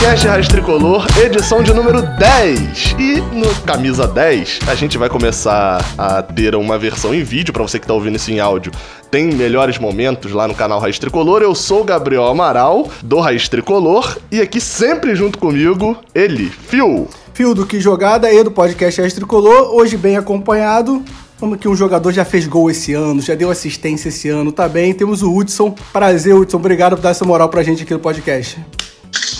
[0.00, 2.94] Podcast Raiz Tricolor, edição de número 10.
[2.98, 7.62] E no camisa 10, a gente vai começar a ter uma versão em vídeo, para
[7.62, 8.72] você que tá ouvindo isso em áudio.
[9.10, 11.42] Tem melhores momentos lá no canal Raiz Tricolor.
[11.42, 17.06] Eu sou o Gabriel Amaral, do Raiz Tricolor, e aqui sempre junto comigo, ele, Phil.
[17.34, 21.04] Fio do Que Jogada aí do podcast Raiz Tricolor, hoje bem acompanhado.
[21.38, 24.66] Como que um jogador já fez gol esse ano, já deu assistência esse ano, tá
[24.66, 24.94] bem.
[24.94, 25.74] Temos o Hudson.
[25.92, 26.56] Prazer, Hudson.
[26.56, 28.58] Obrigado por dar essa moral pra gente aqui no podcast.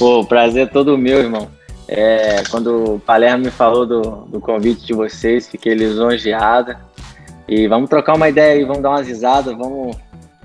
[0.00, 1.46] Pô, o prazer é todo meu, irmão.
[1.86, 6.74] É, quando o Palermo me falou do, do convite de vocês, fiquei lisonjeado.
[7.46, 9.94] E vamos trocar uma ideia aí, vamos dar umas risadas, vamos,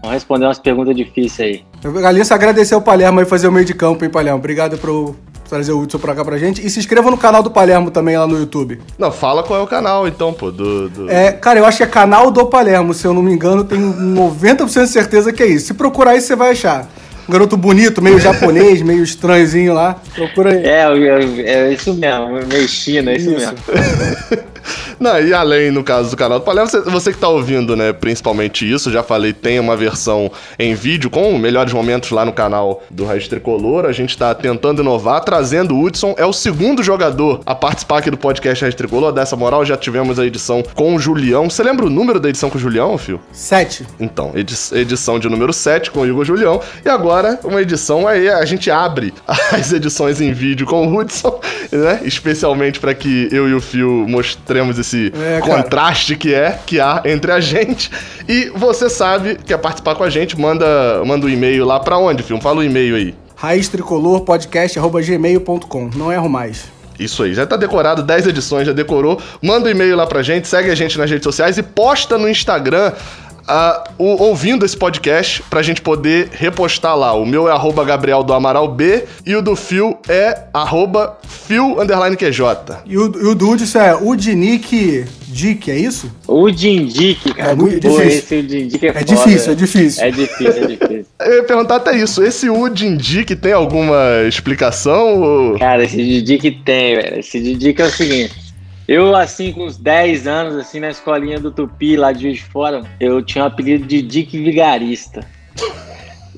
[0.02, 2.04] vamos responder umas perguntas difíceis aí.
[2.04, 4.40] Aliás, agradecer ao Palermo aí fazer o meio de campo, hein, Palermo?
[4.40, 5.16] Obrigado por
[5.48, 6.66] trazer o Hudson pra cá pra gente.
[6.66, 8.82] E se inscreva no canal do Palermo também lá no YouTube.
[9.00, 10.90] Não, fala qual é o canal então, pô, do...
[10.90, 11.10] do...
[11.10, 13.94] É, cara, eu acho que é canal do Palermo, se eu não me engano, tenho
[13.94, 15.68] 90% de certeza que é isso.
[15.68, 16.90] Se procurar aí, você vai achar.
[17.28, 20.00] Um garoto bonito, meio japonês, meio estranhozinho lá.
[20.14, 20.64] Procura aí.
[20.64, 20.86] É,
[21.42, 23.40] é, é isso mesmo, meio China, é isso, Isso.
[23.40, 23.58] mesmo.
[25.00, 27.94] Não, e além, no caso do canal do Palermo, você, você que tá ouvindo, né,
[27.94, 32.84] principalmente isso, já falei, tem uma versão em vídeo com melhores momentos lá no canal
[32.90, 33.86] do Raiz Tricolor.
[33.86, 36.16] A gente tá tentando inovar, trazendo o Hudson.
[36.18, 39.12] É o segundo jogador a participar aqui do podcast Raiz Tricolor.
[39.12, 41.50] Dessa moral, já tivemos a edição com o Julião.
[41.50, 43.20] Você lembra o número da edição com o Julião, Fio?
[43.32, 43.86] Sete.
[44.00, 46.62] Então, edi- edição de número 7 com o Igor Julião.
[46.84, 49.14] E agora, uma edição aí, a gente abre
[49.52, 51.40] as edições em vídeo com o Hudson,
[51.72, 52.02] né?
[52.04, 57.02] Especialmente para que eu e o Fio mostremos esse É, contraste que é, que há
[57.06, 57.90] entre a gente.
[58.30, 62.24] E você sabe, quer participar com a gente, manda, manda o e-mail lá pra onde,
[62.24, 62.40] Fio?
[62.40, 63.16] Fala o e-mail aí.
[63.36, 65.90] Raiz Tricolor Podcast arroba gmail.com.
[65.96, 66.74] Não erro mais.
[66.98, 69.20] Isso aí, já tá decorado, 10 edições, já decorou.
[69.42, 72.30] Manda um e-mail lá pra gente, segue a gente nas redes sociais e posta no
[72.30, 72.94] Instagram
[73.48, 77.14] ah, o- ouvindo esse podcast pra gente poder repostar lá.
[77.14, 81.80] O meu é arroba Gabriel do Amaral B e o do Fio é arroba Fio
[81.82, 82.42] underline QJ.
[82.86, 86.10] E o, e o do Hudson é Udinick Dick, é isso?
[86.56, 87.52] Dindique, cara.
[87.52, 88.08] É muito difícil.
[88.08, 88.36] Esse
[88.86, 90.04] é, É foda, difícil, é difícil.
[90.04, 91.06] É difícil, é difícil.
[91.20, 95.22] Eu ia perguntar até isso, esse Udindic tem alguma explicação?
[95.22, 95.60] Ou...
[95.60, 97.20] Cara, esse Dindique tem, velho.
[97.20, 98.45] Esse Dindique é o seguinte.
[98.88, 102.44] Eu, assim, com uns 10 anos, assim, na escolinha do Tupi, lá de Juiz de
[102.44, 105.26] Fora, eu tinha o apelido de Dick Vigarista.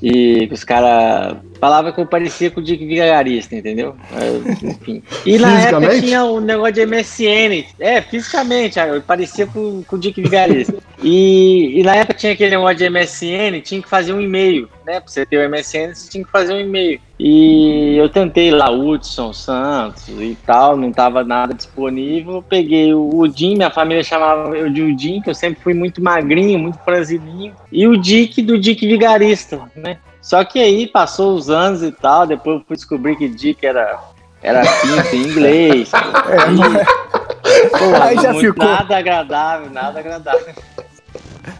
[0.00, 3.96] E os caras falavam que eu parecia com o Dick Vigarista, entendeu?
[4.62, 5.02] Enfim.
[5.26, 7.66] E na época tinha o negócio de MSN.
[7.80, 10.74] É, fisicamente, eu parecia com, com o Dick Vigarista.
[11.02, 15.00] E, e na época tinha aquele negócio de MSN, tinha que fazer um e-mail, né?
[15.00, 17.00] Pra você ter o MSN, você tinha que fazer um e-mail.
[17.18, 22.44] E eu tentei lá, Hudson, Santos e tal, não tava nada disponível.
[22.48, 26.58] Peguei o Udim, minha família chamava eu de Udim, que eu sempre fui muito magrinho,
[26.58, 27.54] muito franzininho.
[27.72, 29.98] E o Dick do Dick Vigarista, né?
[30.20, 33.98] Só que aí passou os anos e tal, depois eu fui descobrir que Dick era,
[34.40, 35.90] era pinto em inglês.
[36.28, 36.84] É, não é.
[37.70, 38.66] Porra, Aí já ficou.
[38.66, 40.54] Nada agradável, nada agradável.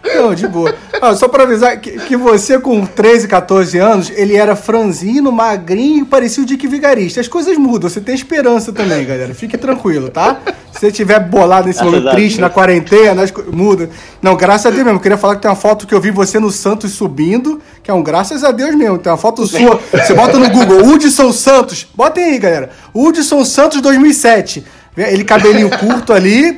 [0.04, 0.74] Não, de boa.
[1.00, 6.02] Ah, só pra avisar que, que você com 13, 14 anos, ele era franzino, magrinho
[6.02, 7.20] e parecia o Dick Vigarista.
[7.20, 9.34] As coisas mudam, você tem esperança também, galera.
[9.34, 10.40] Fique tranquilo, tá?
[10.72, 12.40] Se você tiver bolado nesse momento a triste, Deus.
[12.40, 13.90] na quarentena, as muda.
[14.22, 15.00] Não, graças a Deus mesmo.
[15.00, 17.94] Queria falar que tem uma foto que eu vi você no Santos subindo, que é
[17.94, 18.98] um graças a Deus mesmo.
[18.98, 21.86] Tem uma foto sua, você bota no Google, Hudson Santos.
[21.94, 22.70] Botem aí, galera.
[22.94, 24.64] Hudson Santos 2007.
[24.96, 26.56] Ele cabelinho curto ali,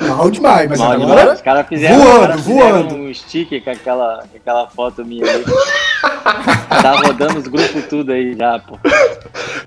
[0.00, 1.20] mal demais, mas Mal agora...
[1.20, 1.38] demais.
[1.38, 2.94] Os caras fizeram, voando, os caras fizeram voando.
[2.94, 5.44] um sticker com aquela, com aquela foto minha ali.
[6.68, 8.78] tá rodando os grupos tudo aí já, pô.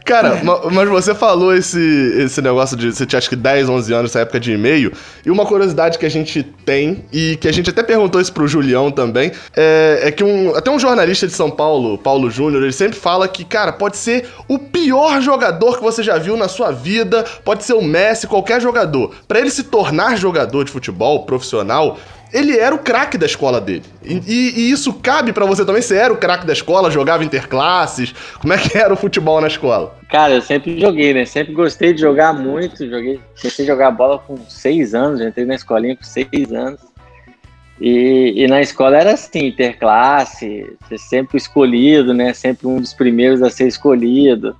[0.05, 1.79] Cara, ma- mas você falou esse,
[2.17, 4.91] esse negócio de você tinha acho que 10, 11 anos nessa época de e-mail,
[5.25, 8.47] e uma curiosidade que a gente tem, e que a gente até perguntou isso pro
[8.47, 12.71] Julião também, é, é que um, até um jornalista de São Paulo, Paulo Júnior, ele
[12.71, 16.71] sempre fala que, cara, pode ser o pior jogador que você já viu na sua
[16.71, 19.13] vida, pode ser o Messi, qualquer jogador.
[19.27, 21.97] Pra ele se tornar jogador de futebol profissional,
[22.33, 23.83] ele era o craque da escola dele.
[24.03, 25.81] E, e- isso cabe pra você também?
[25.81, 28.13] Você era o craque da escola, jogava interclasses?
[28.39, 29.97] Como é que era o futebol na escola?
[30.09, 31.25] Cara, eu sempre joguei, né?
[31.25, 32.87] Sempre gostei de jogar muito.
[32.89, 36.79] Joguei, comecei a jogar bola com seis anos, entrei na escolinha com seis anos.
[37.79, 42.33] E, e na escola era assim, interclasse, ser sempre escolhido, né?
[42.33, 44.55] Sempre um dos primeiros a ser escolhido.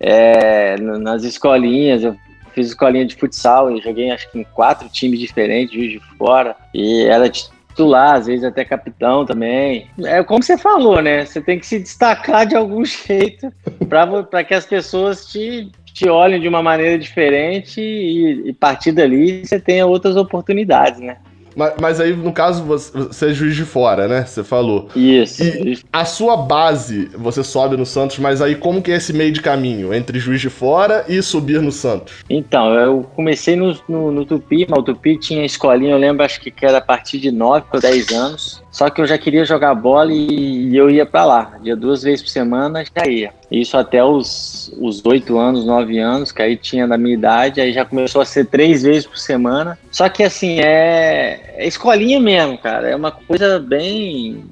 [0.00, 2.16] É, nas escolinhas, eu
[2.54, 6.56] fiz escolinha de futsal e joguei acho que em quatro times diferentes, Juiz de Fora.
[6.72, 9.88] E era titular, às vezes até capitão também.
[10.04, 11.26] É como você falou, né?
[11.26, 13.52] Você tem que se destacar de algum jeito
[13.88, 19.44] para que as pessoas te, te olhem de uma maneira diferente e, e partir dali
[19.44, 21.16] você tenha outras oportunidades, né?
[21.54, 24.24] Mas, mas aí, no caso, você, é juiz de fora, né?
[24.24, 24.88] Você falou.
[24.94, 25.42] Isso.
[25.42, 29.32] E a sua base, você sobe no Santos, mas aí como que é esse meio
[29.32, 32.14] de caminho entre juiz de fora e subir no Santos?
[32.28, 36.40] Então, eu comecei no, no, no Tupi, mas o Tupi tinha escolinha, eu lembro, acho
[36.40, 38.63] que era a partir de 9 ou 10 anos.
[38.74, 41.58] Só que eu já queria jogar bola e, eu ia para lá.
[41.62, 43.32] Dia duas vezes por semana já ia.
[43.48, 44.72] Isso até os,
[45.04, 48.46] 8 anos, 9 anos, que aí tinha da minha idade, aí já começou a ser
[48.46, 49.78] três vezes por semana.
[49.92, 52.90] Só que assim, é, é escolinha mesmo, cara.
[52.90, 54.44] É uma coisa bem.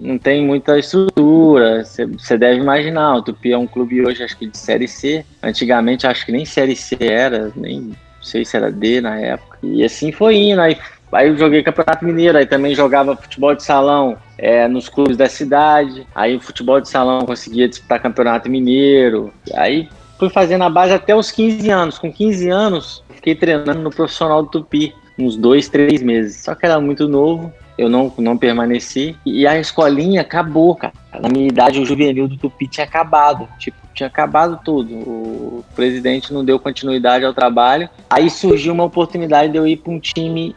[0.00, 1.84] Não tem muita estrutura.
[1.84, 3.16] Você deve imaginar.
[3.16, 5.26] O Tupi é um clube hoje, acho que de Série C.
[5.42, 7.92] Antigamente, acho que nem Série C era, nem
[8.22, 9.58] sei se era D na época.
[9.62, 10.62] E assim foi indo.
[10.62, 10.74] Aí
[11.12, 15.28] Aí eu joguei Campeonato Mineiro, aí também jogava futebol de salão é, nos clubes da
[15.28, 16.06] cidade.
[16.14, 19.32] Aí o futebol de salão conseguia disputar Campeonato Mineiro.
[19.54, 19.88] Aí
[20.18, 21.98] fui fazendo a base até os 15 anos.
[21.98, 26.42] Com 15 anos, fiquei treinando no profissional do Tupi, uns dois, três meses.
[26.42, 29.16] Só que era muito novo, eu não, não permaneci.
[29.24, 30.92] E a escolinha acabou, cara.
[31.20, 33.48] Na minha idade, o juvenil do Tupi tinha acabado.
[33.58, 34.94] Tipo, tinha acabado tudo.
[34.94, 37.88] O presidente não deu continuidade ao trabalho.
[38.10, 40.54] Aí surgiu uma oportunidade de eu ir para um time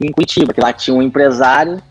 [0.00, 1.82] em Curitiba, que lá tinha um empresário,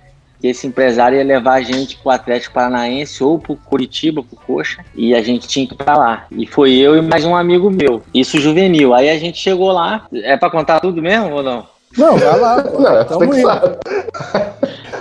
[0.42, 4.84] e esse empresário ia levar a gente pro Atlético Paranaense ou pro Curitiba, pro Coxa,
[4.96, 6.26] e a gente tinha que ir pra lá.
[6.32, 8.94] E foi eu e mais um amigo meu, isso juvenil.
[8.94, 11.68] Aí a gente chegou lá, é para contar tudo mesmo ou não?
[11.98, 12.64] Não, vai lá.
[12.64, 13.32] não, tamo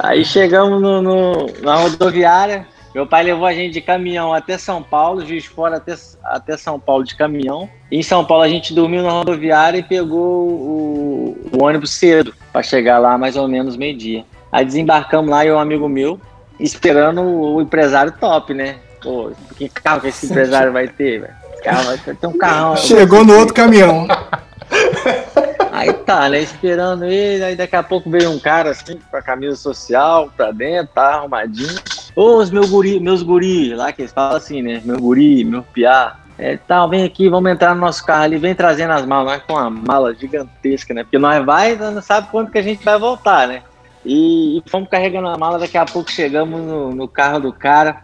[0.00, 2.66] Aí chegamos no, no, na rodoviária,
[2.98, 6.80] meu pai levou a gente de caminhão até São Paulo, Juiz Fora até, até São
[6.80, 7.70] Paulo de caminhão.
[7.92, 12.60] em São Paulo a gente dormiu na rodoviária e pegou o, o ônibus cedo, para
[12.60, 14.24] chegar lá mais ou menos meio-dia.
[14.50, 16.20] Aí desembarcamos lá, e um amigo meu,
[16.58, 18.78] esperando o empresário top, né?
[19.00, 21.34] Pô, que carro que esse empresário vai ter, velho?
[21.62, 22.76] Carro vai ter um carrão.
[22.78, 24.08] Chegou no outro caminhão.
[25.70, 26.40] Aí tá, né?
[26.40, 30.50] Esperando ele, aí daqui a pouco veio um cara assim, com a camisa social pra
[30.50, 31.78] dentro, tá arrumadinho.
[32.18, 34.82] Ô, os meus guri, meus guri, lá que eles falam assim, né?
[34.84, 36.16] Meu guri, meu piá.
[36.36, 39.42] É, tá, vem aqui, vamos entrar no nosso carro ali, vem trazendo as malas, nós
[39.44, 41.04] com uma mala gigantesca, né?
[41.04, 43.62] Porque nós vai, não sabe quando que a gente vai voltar, né?
[44.04, 48.02] E, e fomos carregando a mala, daqui a pouco chegamos no, no carro do cara.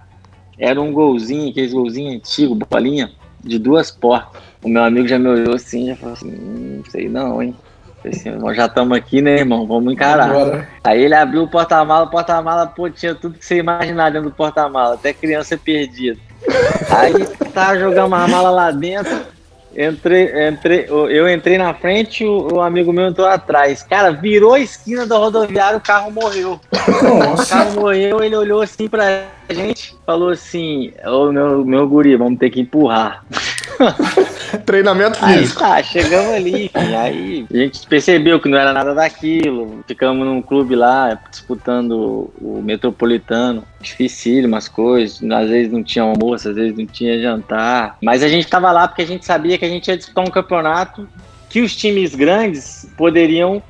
[0.57, 3.11] Era um golzinho, aqueles golzinhos antigos, bolinha,
[3.43, 4.41] de duas portas.
[4.63, 7.57] O meu amigo já me olhou assim, já falou assim, hum, não sei não, hein?
[8.07, 9.67] Assim, nós já estamos aqui, né, irmão?
[9.67, 10.31] Vamos encarar.
[10.31, 10.69] Agora.
[10.83, 14.35] Aí ele abriu o porta-mala, o porta-mala, pô, tinha tudo que você imaginar dentro do
[14.35, 16.19] porta-mala, até criança perdida.
[16.91, 19.35] Aí tá jogando a mala lá dentro.
[19.77, 23.83] Entrei, entrei, eu entrei na frente, o, o, amigo meu entrou atrás.
[23.83, 26.61] Cara, virou a esquina da rodoviária, o carro morreu.
[27.03, 27.43] Nossa.
[27.43, 32.39] O carro morreu, ele olhou assim pra gente, falou assim: Ô meu, meu guri, vamos
[32.39, 33.25] ter que empurrar.
[34.65, 35.63] Treinamento físico.
[35.65, 39.85] Aí tá, chegamos ali, enfim, aí a gente percebeu que não era nada daquilo.
[39.87, 43.65] Ficamos num clube lá, disputando o metropolitano.
[43.81, 45.23] Difícil, umas coisas.
[45.31, 47.99] Às vezes não tinha almoço, às vezes não tinha jantar.
[48.03, 50.31] Mas a gente tava lá porque a gente sabia que a gente ia disputar um
[50.31, 51.09] campeonato
[51.49, 53.63] que os times grandes poderiam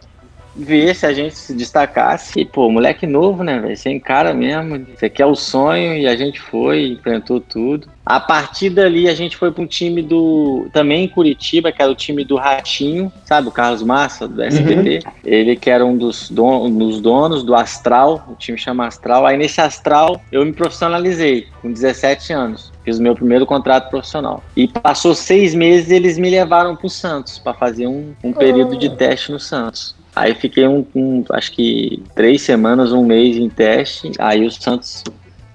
[0.54, 2.38] ver se a gente se destacasse.
[2.38, 3.76] E, pô, moleque novo, né, velho?
[3.76, 4.86] Você encara mesmo.
[4.94, 7.88] Você quer o sonho e a gente foi, enfrentou tudo.
[8.06, 10.68] A partir dali, a gente foi para um time do.
[10.72, 13.48] Também em Curitiba, que era o time do Ratinho, sabe?
[13.48, 15.00] O Carlos Massa, do SBT.
[15.04, 15.12] Uhum.
[15.24, 19.24] Ele que era um dos, don dos donos do Astral, o time chama Astral.
[19.24, 22.70] Aí nesse Astral, eu me profissionalizei com 17 anos.
[22.84, 24.44] Fiz o meu primeiro contrato profissional.
[24.54, 28.76] E passou seis meses eles me levaram para o Santos para fazer um, um período
[28.76, 29.96] de teste no Santos.
[30.14, 34.12] Aí fiquei um, um, acho que três semanas, um mês em teste.
[34.18, 35.02] Aí o Santos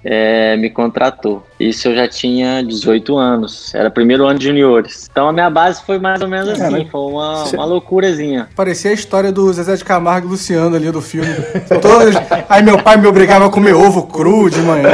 [0.04, 1.49] é, me contratou.
[1.60, 3.74] Isso eu já tinha 18 anos.
[3.76, 5.10] Era primeiro ano de juniores.
[5.12, 6.88] Então a minha base foi mais ou menos é, assim.
[6.90, 8.48] Foi uma, uma loucurazinha.
[8.56, 11.30] Parecia a história do Zezé de Camargo e Luciano ali do filme.
[11.82, 12.16] Todos...
[12.48, 14.90] Aí meu pai me obrigava a comer ovo cru de manhã.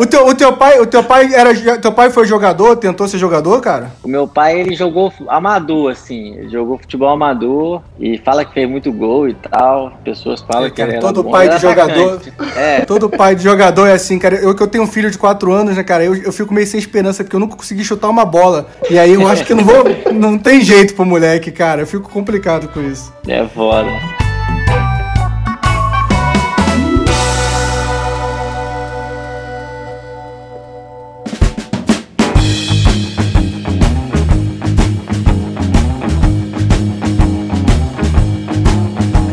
[0.00, 1.78] O teu, o teu pai, o teu pai era.
[1.78, 2.76] Teu pai foi jogador?
[2.76, 3.90] Tentou ser jogador, cara?
[4.02, 6.36] O meu pai, ele jogou amador, assim.
[6.36, 9.92] Ele jogou futebol amador e fala que fez muito gol e tal.
[10.02, 12.20] Pessoas falam é, cara, que ele Todo pai de jogador.
[12.56, 12.80] É.
[12.84, 14.36] Todo pai de jogador é assim, cara.
[14.36, 16.04] Eu que eu tenho um filho de 4 anos, né, cara?
[16.04, 18.68] Eu, eu fico meio sem esperança, porque eu nunca consegui chutar uma bola.
[18.90, 19.84] E aí eu acho que não vou.
[20.12, 21.82] Não tem jeito pro moleque, cara.
[21.82, 23.12] Eu fico complicado com isso.
[23.26, 23.90] É foda.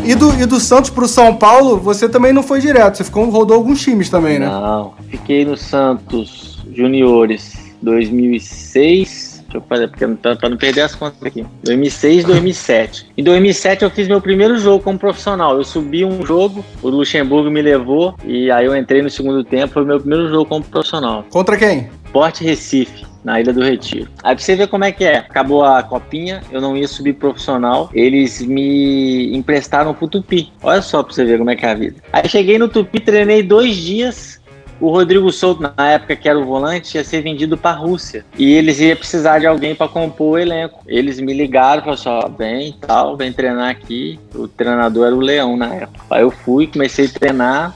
[0.08, 3.28] E do, e do Santos pro São Paulo, você também não foi direto, você ficou,
[3.28, 4.46] rodou alguns times também, né?
[4.46, 4.94] Não,
[5.28, 11.46] fiquei no Santos Juniores 2006, Deixa eu fazer, porque para não perder as contas aqui.
[11.64, 13.06] 2006, 2007.
[13.16, 15.56] Em 2007 eu fiz meu primeiro jogo como profissional.
[15.56, 19.72] Eu subi um jogo, o Luxemburgo me levou e aí eu entrei no segundo tempo.
[19.72, 21.24] Foi meu primeiro jogo como profissional.
[21.30, 21.88] Contra quem?
[22.12, 24.08] Porte Recife na Ilha do Retiro.
[24.22, 25.16] Aí pra você ver como é que é.
[25.16, 27.90] Acabou a copinha, eu não ia subir profissional.
[27.92, 30.52] Eles me emprestaram pro Tupi.
[30.62, 31.96] Olha só pra você ver como é que é a vida.
[32.12, 34.37] Aí cheguei no Tupi, treinei dois dias.
[34.80, 38.24] O Rodrigo Souto, na época que era o volante, ia ser vendido para a Rússia.
[38.38, 40.82] E eles iam precisar de alguém para compor o elenco.
[40.86, 44.20] Eles me ligaram, falaram assim: ó, vem tal, vem treinar aqui.
[44.34, 46.04] O treinador era o Leão na época.
[46.10, 47.74] Aí eu fui, comecei a treinar.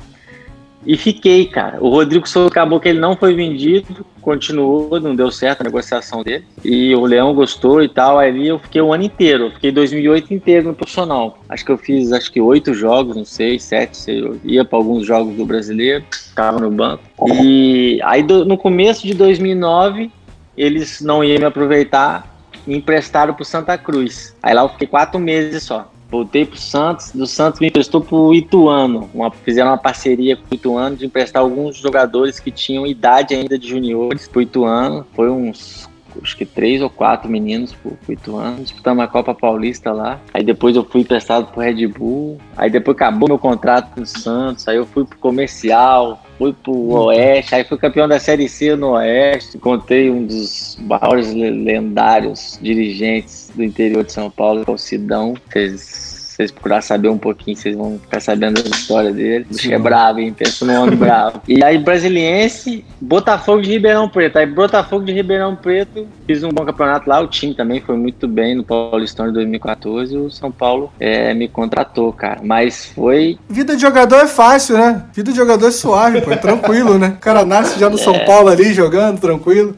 [0.84, 1.78] E fiquei, cara.
[1.80, 6.22] O Rodrigo Souza acabou que ele não foi vendido, continuou, não deu certo a negociação
[6.22, 6.44] dele.
[6.64, 8.18] E o Leão gostou e tal.
[8.18, 9.50] Aí eu fiquei o ano inteiro.
[9.52, 11.38] Fiquei 2008 inteiro no profissional.
[11.48, 13.96] Acho que eu fiz acho que oito jogos, não sei, sete.
[13.96, 17.02] Sei, eu ia para alguns jogos do brasileiro, ficava no banco.
[17.42, 20.10] E aí do, no começo de 2009
[20.56, 22.30] eles não iam me aproveitar
[22.66, 24.34] e emprestaram para Santa Cruz.
[24.42, 25.91] Aí lá eu fiquei quatro meses só.
[26.12, 29.08] Voltei pro Santos, do Santos me emprestou pro Ituano.
[29.14, 33.58] Uma, fizeram uma parceria com o Ituano de emprestar alguns jogadores que tinham idade ainda
[33.58, 35.06] de juniores pro Ituano.
[35.14, 35.90] Foi uns
[36.22, 40.20] acho que três ou quatro meninos pro, pro Ituano, disputamos a Copa Paulista lá.
[40.34, 42.38] Aí depois eu fui emprestado pro Red Bull.
[42.58, 44.68] Aí depois acabou meu contrato com o Santos.
[44.68, 46.72] Aí eu fui pro comercial, fui pro
[47.06, 49.58] Oeste, aí fui campeão da Série C no Oeste.
[49.58, 55.34] Contei um dos maiores lendários dirigentes do interior de São Paulo, que é o Sidão.
[55.50, 59.46] Fez vocês procurar saber um pouquinho, vocês vão ficar sabendo da história dele.
[59.50, 60.32] Bicho é bravo, hein?
[60.32, 61.42] Pensa no homem bravo.
[61.46, 64.38] E aí, Brasiliense, Botafogo de Ribeirão Preto.
[64.38, 67.20] Aí, Botafogo de Ribeirão Preto, fiz um bom campeonato lá.
[67.20, 70.16] O time também foi muito bem no Paulistão de 2014.
[70.16, 72.40] O São Paulo é, me contratou, cara.
[72.42, 73.38] Mas foi.
[73.48, 75.04] Vida de jogador é fácil, né?
[75.12, 76.32] Vida de jogador é suave, pô.
[76.32, 77.08] É tranquilo, né?
[77.08, 78.02] O cara nasce já no é...
[78.02, 79.74] São Paulo ali, jogando, tranquilo.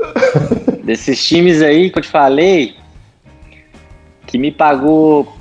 [0.84, 2.76] Desses times aí que eu te falei,
[4.26, 5.33] que me pagou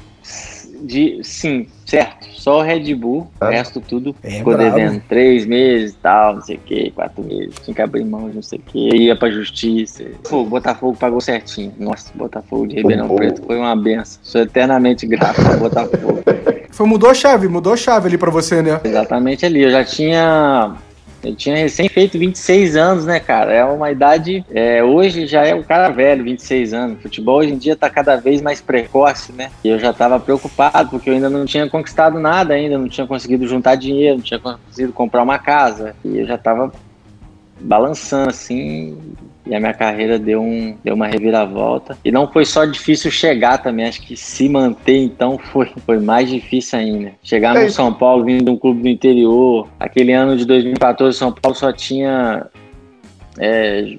[0.84, 1.20] de.
[1.24, 2.28] Sim, certo.
[2.32, 3.48] Só o Red Bull, ah.
[3.48, 4.76] o resto tudo é ficou bravo.
[4.76, 7.56] devendo três meses e tal, não sei o que, quatro meses.
[7.64, 10.04] Tinha que abrir mão de não sei o que, ia pra justiça.
[10.30, 11.74] Pô, Botafogo pagou certinho.
[11.80, 14.20] Nossa, Botafogo de Ribeirão Preto foi uma benção.
[14.22, 16.22] Sou eternamente grato ao Botafogo.
[16.70, 18.82] Foi, mudou a chave, mudou a chave ali pra você, né?
[18.84, 19.62] Exatamente ali.
[19.62, 20.76] Eu já tinha
[21.24, 23.54] eu tinha recém feito 26 anos, né, cara?
[23.54, 24.46] É uma idade.
[24.52, 27.02] É, hoje já é um cara velho, 26 anos.
[27.02, 29.50] Futebol hoje em dia tá cada vez mais precoce, né?
[29.64, 33.08] E eu já tava preocupado, porque eu ainda não tinha conquistado nada, ainda não tinha
[33.08, 35.96] conseguido juntar dinheiro, não tinha conseguido comprar uma casa.
[36.04, 36.72] E eu já tava
[37.64, 38.98] balançando assim,
[39.46, 41.98] e a minha carreira deu, um, deu uma reviravolta.
[42.04, 46.30] E não foi só difícil chegar também, acho que se manter então foi, foi mais
[46.30, 47.12] difícil ainda.
[47.24, 51.18] Chegar no é São Paulo, vindo de um clube do interior, aquele ano de 2014,
[51.18, 52.46] São Paulo só tinha.
[53.40, 53.98] É,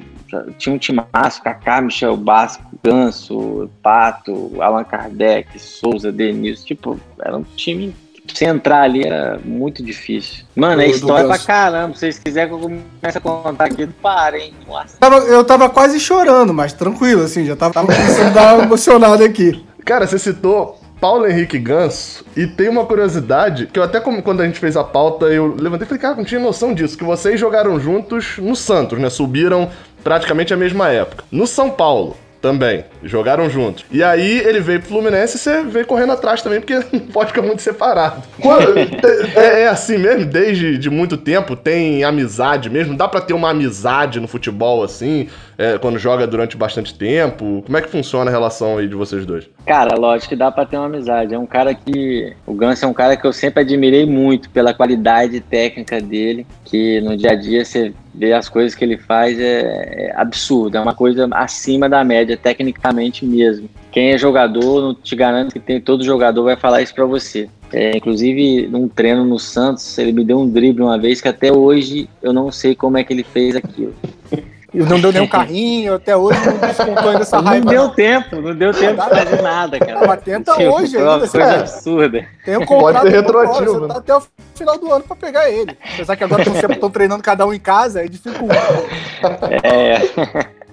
[0.59, 7.45] tinha um timaço, Kaká, Michel Basco, Ganso, Pato, Allan Kardec, Souza, Denilson, tipo, era um
[7.57, 7.95] time
[8.27, 10.45] você entrar ali era muito difícil.
[10.57, 11.95] Mano, é história pra caramba.
[11.95, 14.55] Se vocês quiserem que eu comece a contar aqui, parem.
[14.67, 14.97] Nossa.
[15.29, 19.65] Eu tava quase chorando, mas tranquilo, assim, já tava, tava começando a dar emocionado aqui.
[19.85, 24.47] Cara, você citou Paulo Henrique Ganso, e tem uma curiosidade, que eu até quando a
[24.47, 27.39] gente fez a pauta, eu levantei e falei, cara, não tinha noção disso, que vocês
[27.39, 29.11] jogaram juntos no Santos, né?
[29.11, 29.69] Subiram
[30.03, 31.25] praticamente a mesma época.
[31.31, 32.85] No São Paulo, também.
[33.03, 33.87] Jogaram juntos.
[33.91, 37.29] E aí ele veio pro Fluminense e você veio correndo atrás também, porque não pode
[37.29, 38.23] ficar muito separado.
[39.35, 42.95] é, é, assim mesmo, desde de muito tempo, tem amizade mesmo.
[42.95, 47.63] Dá para ter uma amizade no futebol assim, é, quando joga durante bastante tempo.
[47.65, 49.49] Como é que funciona a relação aí de vocês dois?
[49.67, 51.35] Cara, lógico que dá pra ter uma amizade.
[51.35, 52.35] É um cara que.
[52.47, 57.01] O Ganso é um cara que eu sempre admirei muito pela qualidade técnica dele, que
[57.01, 60.81] no dia a dia você ver as coisas que ele faz é, é absurdo, é
[60.81, 63.69] uma coisa acima da média, tecnicamente mesmo.
[63.91, 67.49] Quem é jogador, não te garanto que tem, todo jogador vai falar isso para você.
[67.73, 71.53] É, inclusive, num treino no Santos, ele me deu um drible uma vez que até
[71.53, 73.95] hoje eu não sei como é que ele fez aquilo.
[74.75, 77.65] E não deu nenhum carrinho, até hoje não descontou ainda essa raiva.
[77.65, 80.07] Não deu tempo, não deu tempo de fazer nada, cara.
[80.07, 81.19] Mas tenta hoje ainda.
[81.21, 81.59] Coisa é.
[81.61, 82.27] absurda.
[82.45, 83.81] Tem um Pode ser retroativo.
[83.81, 84.23] Você tá até o
[84.55, 85.77] final do ano pra pegar ele.
[85.95, 88.57] Apesar que agora vocês estão treinando cada um em casa, aí dificulta.
[89.63, 90.55] É.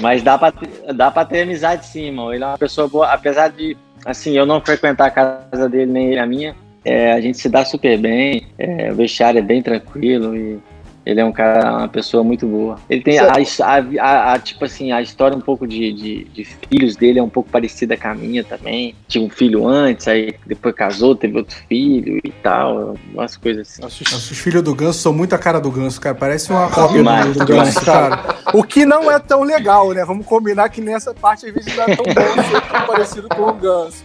[0.00, 0.52] Mas dá pra,
[0.94, 2.32] dá pra ter amizade sim, irmão.
[2.32, 6.18] Ele é uma pessoa boa, apesar de, assim, eu não frequentar a casa dele nem
[6.18, 10.34] a minha, é, a gente se dá super bem, é, o vestiário é bem tranquilo
[10.36, 10.58] e
[11.04, 12.78] ele é um cara, uma pessoa muito boa.
[12.88, 16.44] Ele tem a, a, a, a, tipo assim, a história um pouco de, de, de,
[16.44, 18.94] filhos dele é um pouco parecida com a minha também.
[19.08, 23.82] Tinha um filho antes, aí depois casou, teve outro filho e tal, umas coisas assim.
[23.82, 26.14] Nossa, os filhos do Ganso são muito a cara do Ganso, cara.
[26.14, 28.36] Parece uma cópia do, do Ganso, cara.
[28.52, 30.04] O que não é tão legal, né?
[30.04, 34.04] Vamos combinar que nessa parte às vezes não é tão bom parecido com o Ganso.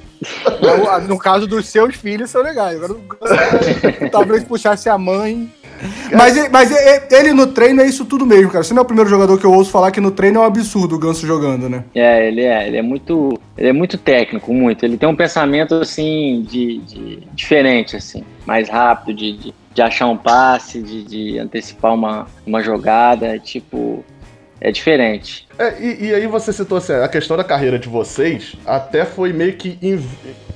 [1.08, 2.78] No caso dos seus filhos são legais.
[2.78, 5.52] Agora o Ganso talvez puxasse a mãe.
[6.12, 6.72] Mas, mas
[7.12, 8.64] ele no treino é isso tudo mesmo, cara.
[8.64, 10.46] Você não é o primeiro jogador que eu ouço falar que no treino é um
[10.46, 11.84] absurdo o Ganso jogando, né?
[11.94, 13.40] É, ele é, ele é muito.
[13.58, 14.84] Ele é muito técnico, muito.
[14.84, 20.08] Ele tem um pensamento assim de, de diferente, assim, mais rápido, de, de, de achar
[20.08, 24.04] um passe, de, de antecipar uma, uma jogada, tipo
[24.66, 25.48] é diferente.
[25.60, 29.32] É, e, e, aí você citou assim, a questão da carreira de vocês até foi
[29.32, 29.78] meio que,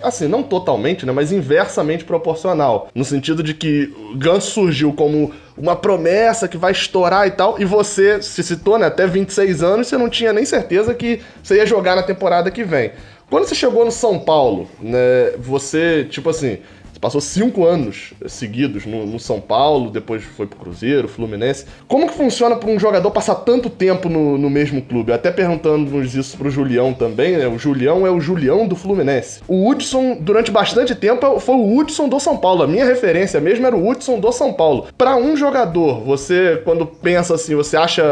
[0.02, 2.90] assim, não totalmente, né, mas inversamente proporcional.
[2.96, 7.66] No sentido de que Guns surgiu como uma promessa que vai estourar e tal, e
[7.66, 11.66] você se citou, né, até 26 anos, você não tinha nem certeza que você ia
[11.68, 12.92] jogar na temporada que vem.
[13.30, 16.58] Quando você chegou no São Paulo, né, você, tipo assim,
[17.00, 21.66] passou cinco anos seguidos no, no, São Paulo, depois foi pro Cruzeiro, Fluminense.
[21.88, 25.12] Como que funciona para um jogador passar tanto tempo no, no mesmo clube?
[25.12, 27.48] Até perguntando-nos isso pro Julião também, né?
[27.48, 29.42] O Julião é o Julião do Fluminense.
[29.48, 32.64] O Hudson, durante bastante tempo, foi o Hudson do São Paulo.
[32.64, 34.88] A minha referência mesmo era o Hudson do São Paulo.
[34.98, 38.04] Para um jogador, você, quando pensa assim, você acha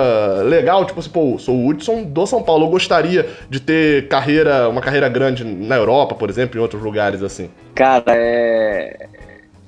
[0.44, 2.66] legal, tipo assim, pô, sou o Hudson do São Paulo.
[2.66, 7.22] Eu gostaria de ter carreira, uma carreira grande na Europa, por exemplo, em outros lugares
[7.22, 7.50] assim.
[7.78, 9.08] Cara, é,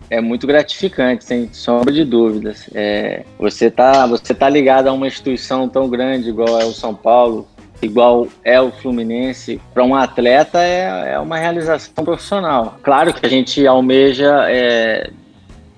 [0.09, 2.67] é muito gratificante, sem sombra de dúvidas.
[2.73, 6.95] É, você tá você tá ligado a uma instituição tão grande igual é o São
[6.95, 7.47] Paulo,
[7.79, 12.79] igual é o Fluminense, para um atleta é, é uma realização profissional.
[12.81, 15.11] Claro que a gente almeja é,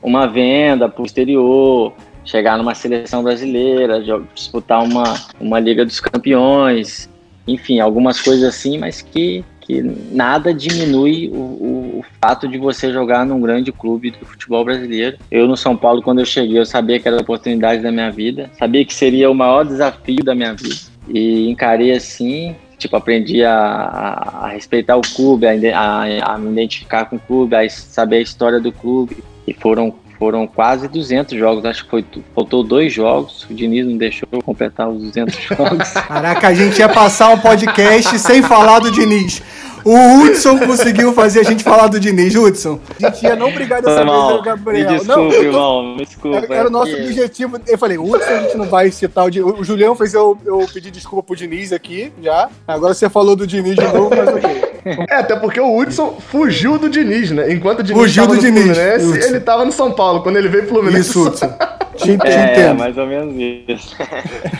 [0.02, 1.92] uma venda para o exterior,
[2.24, 4.02] chegar numa seleção brasileira,
[4.34, 7.10] disputar uma, uma Liga dos Campeões,
[7.46, 13.26] enfim, algumas coisas assim, mas que que nada diminui o, o, fato de você jogar
[13.26, 15.18] num grande clube do futebol brasileiro.
[15.32, 18.12] Eu no São Paulo, quando eu cheguei, eu sabia que era a oportunidade da minha
[18.12, 20.76] vida, sabia que seria o maior desafio da minha vida
[21.08, 22.54] e encarei assim.
[22.78, 27.56] Tipo, aprendi a, a, a respeitar o clube, a, a, me identificar com o clube,
[27.56, 29.24] a saber a história do clube.
[29.48, 32.06] E foram foram quase 200 jogos, acho que foi,
[32.36, 35.90] faltou dois jogos, o Diniz não deixou completar os 200 jogos.
[35.94, 39.42] Caraca, a gente ia passar um podcast sem falar do Diniz.
[39.84, 42.80] O Hudson conseguiu fazer a gente falar do Diniz, Hudson.
[43.02, 44.92] A gente ia não brigar dessa vez, né, Gabriel.
[44.92, 46.38] Me desculpe, não, irmão, me desculpa.
[46.38, 47.02] Era, era o nosso que...
[47.02, 47.60] objetivo.
[47.68, 49.60] Eu falei, o Hudson a gente não vai citar o Diniz.
[49.60, 52.50] O Julião fez eu, eu pedir desculpa pro Diniz aqui, já.
[52.68, 54.72] Agora você falou do Diniz de novo, mas ok.
[55.10, 57.52] É, até porque o Hudson fugiu do Diniz, né?
[57.54, 58.64] Enquanto o Diniz fugiu do Diniz.
[58.64, 59.28] Fluminense, Hudson.
[59.28, 60.22] ele tava no São Paulo.
[60.24, 61.10] Quando ele veio pro Fluminense...
[61.10, 61.54] Isso, Hudson.
[61.98, 62.80] Te, te é, entendo.
[62.80, 63.36] mais ou menos
[63.68, 63.96] isso.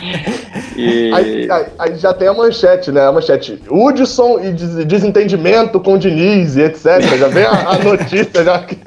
[0.76, 1.12] e...
[1.12, 3.06] aí, aí, aí, já tem a manchete, né?
[3.06, 3.60] A manchete.
[3.70, 4.52] Hudson e
[4.84, 7.00] desentendimento com Diniz e etc.
[7.18, 8.78] Já vem a, a notícia já que...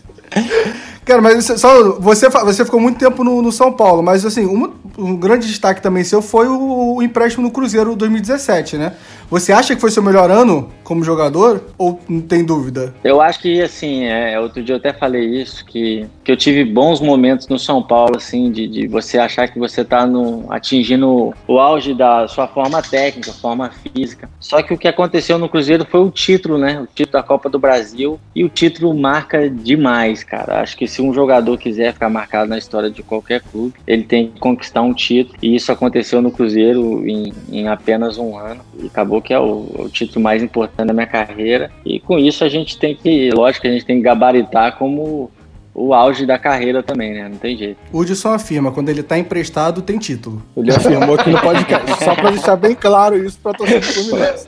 [1.05, 4.73] Cara, mas só você, você ficou muito tempo no, no São Paulo, mas assim, um,
[4.97, 8.93] um, grande destaque também seu foi o, o empréstimo no Cruzeiro 2017, né?
[9.29, 12.93] Você acha que foi seu melhor ano como jogador ou não tem dúvida?
[13.03, 16.63] Eu acho que, assim, é, outro dia eu até falei isso, que, que eu tive
[16.63, 21.33] bons momentos no São Paulo, assim, de, de você achar que você tá no, atingindo
[21.47, 24.29] o auge da sua forma técnica, forma física.
[24.39, 26.79] Só que o que aconteceu no Cruzeiro foi o título, né?
[26.79, 28.19] O título da Copa do Brasil.
[28.35, 30.61] E o título marca demais, cara.
[30.61, 34.29] Acho que se um jogador quiser ficar marcado na história de qualquer clube, ele tem
[34.29, 35.37] que conquistar um título.
[35.41, 38.61] E isso aconteceu no Cruzeiro em, em apenas um ano.
[38.81, 41.69] E acabou que é o, o, título mais importante da minha carreira.
[41.85, 45.29] E com isso a gente tem que, lógico a gente tem que gabaritar como
[45.73, 47.27] o auge da carreira também, né?
[47.27, 47.77] Não tem jeito.
[47.91, 50.41] O Hudson afirma, quando ele tá emprestado, tem título.
[50.55, 52.05] Ele afirmou aqui no podcast.
[52.05, 54.47] Só pra deixar bem claro isso pra torcida do Fluminense.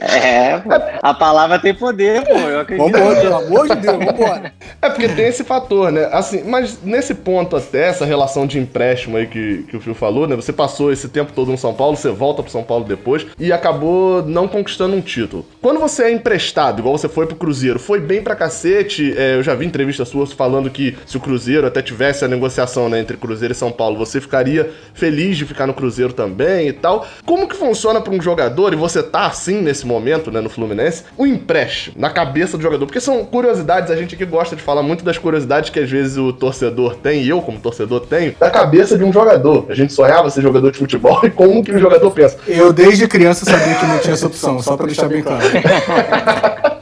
[0.00, 0.62] É,
[1.02, 2.32] a palavra tem poder, pô.
[2.32, 2.90] Eu acredito.
[2.90, 4.52] Vambora, pelo amor de Deus, vambora.
[4.82, 6.08] É porque tem esse fator, né?
[6.12, 10.26] Assim, mas nesse ponto até, essa relação de empréstimo aí que, que o Fio falou,
[10.26, 10.36] né?
[10.36, 13.52] Você passou esse tempo todo no São Paulo, você volta pro São Paulo depois e
[13.52, 15.46] acabou não conquistando um título.
[15.60, 19.14] Quando você é emprestado, igual você foi pro Cruzeiro, foi bem pra cacete.
[19.16, 22.88] É, eu já vi entrevistas suas falando que se o Cruzeiro até tivesse a negociação
[22.88, 26.72] né, entre Cruzeiro e São Paulo, você ficaria feliz de ficar no Cruzeiro também e
[26.72, 27.06] tal.
[27.24, 31.04] Como que funciona para um jogador, e você tá assim nesse momento, né, no Fluminense,
[31.16, 32.86] o empréstimo na cabeça do jogador?
[32.86, 36.16] Porque são curiosidades, a gente aqui gosta de falar muito das curiosidades que às vezes
[36.16, 39.66] o torcedor tem, e eu como torcedor tenho, da cabeça de um jogador.
[39.68, 42.38] A gente sonhava ser jogador de futebol e como que o jogador pensa.
[42.46, 45.44] Eu desde criança sabia que não tinha essa opção, só para deixar bem claro.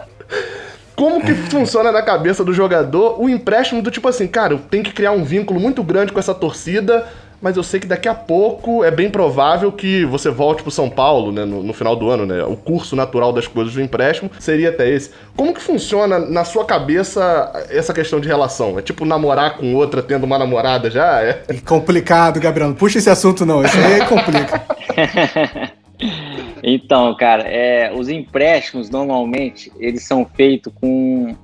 [0.97, 4.85] Como que funciona na cabeça do jogador o empréstimo do tipo assim, cara, eu tenho
[4.85, 7.07] que criar um vínculo muito grande com essa torcida,
[7.45, 10.89] mas eu sei que daqui a pouco é bem provável que você volte pro São
[10.89, 12.43] Paulo, né, no, no final do ano, né?
[12.43, 15.11] O curso natural das coisas do empréstimo seria até esse.
[15.37, 18.79] Como que funciona na sua cabeça essa questão de relação?
[18.79, 21.21] É tipo namorar com outra tendo uma namorada já?
[21.23, 22.71] É, é complicado, Gabriel.
[22.71, 24.63] Não puxa esse assunto não, isso aí complica.
[26.65, 31.37] então, cara, é, os empréstimos normalmente eles são feitos com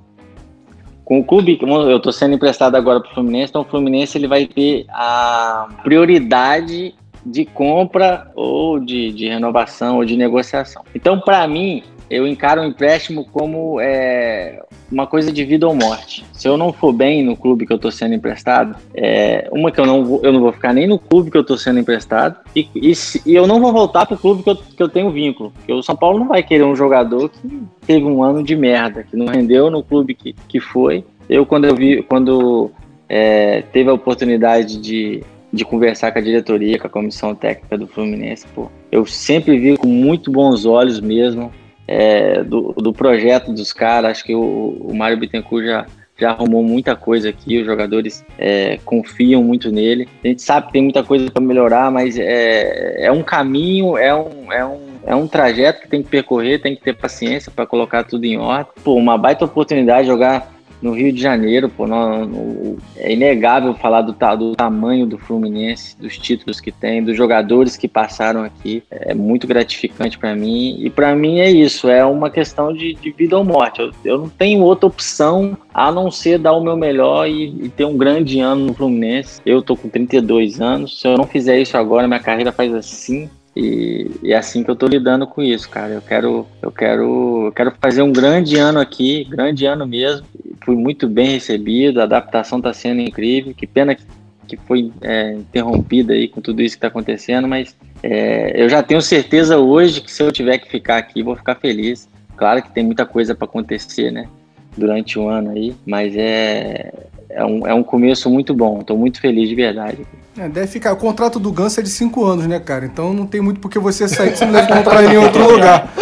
[1.11, 4.29] com o clube, eu estou sendo emprestado agora para o Fluminense, então o Fluminense ele
[4.29, 6.95] vai ter a prioridade
[7.27, 10.85] de compra ou de, de renovação ou de negociação.
[10.95, 16.25] Então, para mim, eu encaro o empréstimo como é, uma coisa de vida ou morte.
[16.33, 19.81] Se eu não for bem no clube que eu estou sendo emprestado, é, uma que
[19.81, 22.37] eu não, vou, eu não vou ficar nem no clube que eu estou sendo emprestado
[22.55, 22.93] e, e,
[23.25, 25.53] e, eu não vou voltar para o clube que eu, que eu tenho vínculo.
[25.53, 29.05] Porque o São Paulo não vai querer um jogador que teve um ano de merda,
[29.05, 31.05] que não rendeu no clube que, que foi.
[31.29, 32.73] Eu, quando eu vi, quando
[33.09, 37.87] é, teve a oportunidade de, de conversar com a diretoria, com a comissão técnica do
[37.87, 41.53] Fluminense, pô, eu sempre vi com muito bons olhos mesmo
[41.91, 44.13] é, do, do projeto dos caras.
[44.13, 48.79] Acho que o, o Mário Bittencourt já, já arrumou muita coisa aqui, os jogadores é,
[48.85, 50.09] confiam muito nele.
[50.25, 54.15] A gente sabe que tem muita coisa para melhorar, mas é, é um caminho, é
[54.15, 57.67] um, é, um, é um trajeto que tem que percorrer, tem que ter paciência para
[57.67, 58.73] colocar tudo em ordem.
[58.85, 60.49] Pô, uma baita oportunidade de jogar
[60.81, 65.97] no Rio de Janeiro, pô, no, no, é inegável falar do, do, tamanho do Fluminense,
[65.99, 68.83] dos títulos que tem, dos jogadores que passaram aqui.
[68.91, 70.77] É muito gratificante para mim.
[70.81, 73.81] E para mim é isso, é uma questão de, de vida ou morte.
[73.81, 77.69] Eu, eu, não tenho outra opção a não ser dar o meu melhor e, e,
[77.69, 79.41] ter um grande ano no Fluminense.
[79.45, 81.01] Eu tô com 32 anos.
[81.01, 84.71] Se eu não fizer isso agora, minha carreira faz assim e, e, é assim que
[84.71, 85.95] eu tô lidando com isso, cara.
[85.95, 90.27] Eu quero, eu quero, eu quero fazer um grande ano aqui, grande ano mesmo.
[90.65, 93.55] Fui muito bem recebido, a adaptação tá sendo incrível.
[93.55, 98.61] Que pena que, foi é, interrompida aí com tudo isso que tá acontecendo, mas é,
[98.61, 102.09] eu já tenho certeza hoje que se eu tiver que ficar aqui, vou ficar feliz.
[102.37, 104.29] Claro que tem muita coisa para acontecer, né?
[104.77, 106.93] Durante o ano aí, mas é,
[107.31, 108.81] é, um, é um começo muito bom.
[108.81, 110.07] Estou muito feliz de verdade.
[110.39, 110.93] É, deve ficar.
[110.93, 112.85] O contrato do Ganso é de cinco anos, né, cara?
[112.85, 115.19] Então não tem muito por que você sair que você não deve comprar ele em
[115.19, 115.93] outro lugar.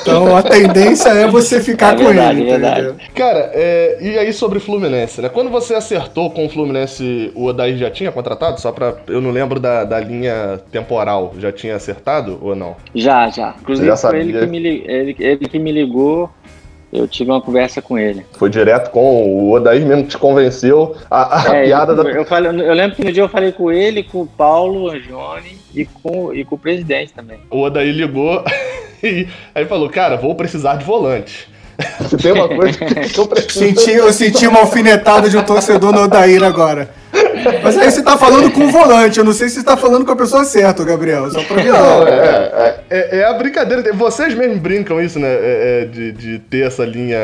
[0.00, 2.50] Então a tendência é você ficar é com verdade, ele.
[2.50, 3.10] É verdade.
[3.14, 5.28] Cara, é, e aí sobre Fluminense, né?
[5.28, 8.60] Quando você acertou com o Fluminense, o Odair já tinha contratado?
[8.60, 8.94] Só pra.
[9.08, 11.34] Eu não lembro da, da linha temporal.
[11.38, 12.76] Já tinha acertado ou não?
[12.94, 13.54] Já, já.
[13.60, 16.30] Inclusive já foi ele que, me, ele, ele que me ligou
[16.92, 18.24] eu tive uma conversa com ele.
[18.38, 22.10] Foi direto com o Odair mesmo te convenceu a, a é, piada eu, da.
[22.10, 25.58] Eu, falei, eu lembro que no dia eu falei com ele, com o Paulo Angione
[25.74, 27.38] e com, e com o presidente também.
[27.50, 28.44] O Odair ligou
[29.02, 31.48] e aí falou: Cara, vou precisar de volante.
[32.22, 33.58] Tem uma coisa que eu preciso.
[33.58, 36.90] Senti, eu senti uma alfinetada de um torcedor no Odair agora.
[37.62, 40.04] Mas aí você tá falando com o volante, eu não sei se você tá falando
[40.04, 41.30] com a pessoa certa, Gabriel.
[41.30, 43.92] Só pra Não, é, é, é, a brincadeira.
[43.92, 45.28] Vocês mesmos brincam isso, né?
[45.28, 47.18] É, é, de, de ter essa linha.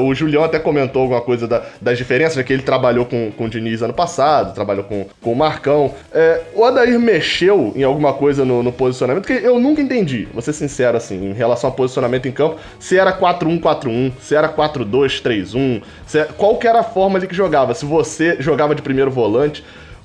[0.00, 2.42] O Julião até comentou alguma coisa da, das diferenças, né?
[2.42, 5.92] Que ele trabalhou com, com o Diniz ano passado, trabalhou com, com o Marcão.
[6.12, 10.42] É, o Adair mexeu em alguma coisa no, no posicionamento, que eu nunca entendi, vou
[10.42, 15.82] ser sincero assim, em relação ao posicionamento em campo, se era 4-1-4-1, se era 4-2-3-1,
[16.06, 19.33] se, qual que era a forma ali que jogava, se você jogava de primeiro volante.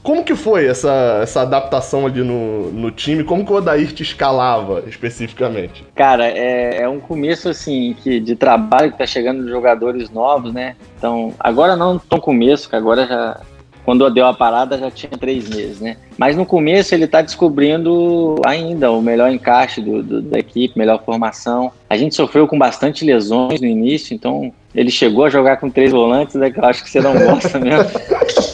[0.01, 3.23] Como que foi essa, essa adaptação ali no, no time?
[3.23, 5.85] Como que o Odair te escalava especificamente?
[5.93, 10.75] Cara, é, é um começo assim que, de trabalho que tá chegando jogadores novos, né?
[10.97, 13.41] Então, agora não tão começo, que agora já.
[13.85, 15.97] Quando deu a parada já tinha três meses, né?
[16.15, 21.03] Mas no começo ele tá descobrindo ainda o melhor encaixe do, do, da equipe, melhor
[21.03, 21.71] formação.
[21.89, 25.91] A gente sofreu com bastante lesões no início, então ele chegou a jogar com três
[25.91, 26.51] volantes, né?
[26.51, 27.89] Que eu acho que você não gosta mesmo.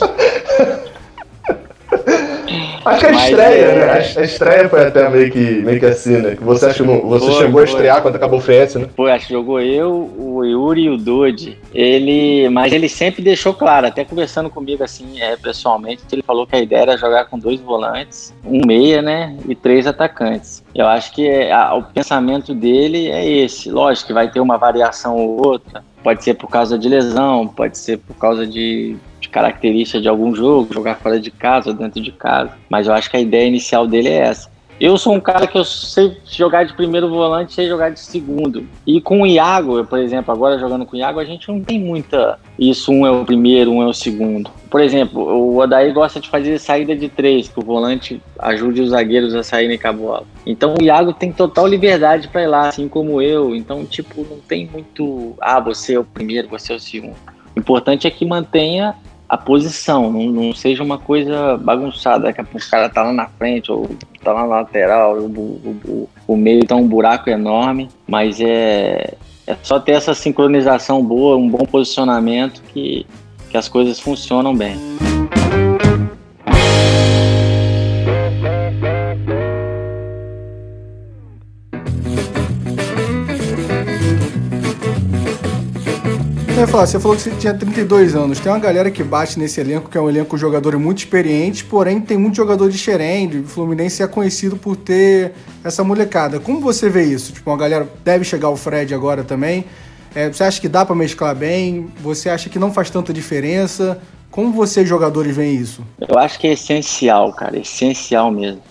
[2.86, 3.86] Acho que a estreia, é...
[3.86, 3.92] né?
[3.94, 6.36] A estreia foi até meio que, meio que assim, né?
[6.36, 7.62] Que você, acho, você foi, chegou foi.
[7.62, 8.88] a estrear quando acabou o FS, né?
[8.96, 11.58] Foi, acho que jogou eu, o Yuri e o Dodi.
[11.74, 16.56] Ele, mas ele sempre deixou claro, até conversando comigo assim, é, pessoalmente, ele falou que
[16.56, 19.36] a ideia era jogar com dois volantes, um meia, né?
[19.48, 20.64] E três atacantes.
[20.74, 23.72] Eu acho que é, a, o pensamento dele é esse.
[23.72, 25.84] Lógico que vai ter uma variação ou outra.
[26.04, 28.96] Pode ser por causa de lesão, pode ser por causa de
[29.36, 32.52] característica de algum jogo, jogar fora de casa, dentro de casa.
[32.70, 34.56] Mas eu acho que a ideia inicial dele é essa.
[34.80, 38.66] Eu sou um cara que eu sei jogar de primeiro volante, sei jogar de segundo.
[38.86, 41.62] E com o Iago, eu, por exemplo, agora jogando com o Iago, a gente não
[41.62, 42.38] tem muita.
[42.60, 44.50] Isso, um é o primeiro, um é o segundo.
[44.70, 48.90] Por exemplo, o Odaí gosta de fazer saída de três, que o volante ajude os
[48.90, 50.24] zagueiros a saírem com a bola.
[50.46, 53.56] Então o Iago tem total liberdade para ir lá, assim como eu.
[53.56, 55.36] Então, tipo, não tem muito.
[55.40, 57.16] Ah, você é o primeiro, você é o segundo.
[57.56, 58.94] O importante é que mantenha
[59.36, 63.70] a posição, não, não, seja uma coisa bagunçada, pouco o cara tá lá na frente
[63.70, 63.90] ou
[64.24, 69.14] tá lá na lateral, o, o, o, o meio tá um buraco enorme, mas é,
[69.46, 73.06] é só ter essa sincronização boa, um bom posicionamento que,
[73.50, 74.78] que as coisas funcionam bem.
[86.76, 88.38] Falar, você falou que você tinha 32 anos.
[88.38, 91.62] Tem uma galera que bate nesse elenco, que é um elenco de jogadores muito experientes,
[91.62, 95.32] porém tem muito jogador de xerém, o Fluminense é conhecido por ter
[95.64, 96.38] essa molecada.
[96.38, 97.32] Como você vê isso?
[97.32, 99.64] Tipo, uma galera deve chegar o Fred agora também.
[100.14, 101.88] É, você acha que dá para mesclar bem?
[102.02, 104.02] Você acha que não faz tanta diferença?
[104.30, 105.82] Como vocês, jogadores, veem isso?
[105.98, 108.62] Eu acho que é essencial, cara, essencial mesmo.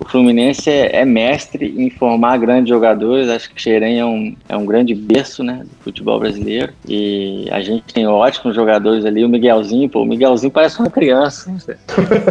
[0.00, 3.28] O Fluminense é, é, mestre em formar grandes jogadores.
[3.28, 6.72] Acho que Xerém é um, é um grande berço né, do futebol brasileiro.
[6.88, 9.24] E a gente tem ótimos jogadores ali.
[9.24, 11.54] O Miguelzinho, pô, o Miguelzinho parece uma criança.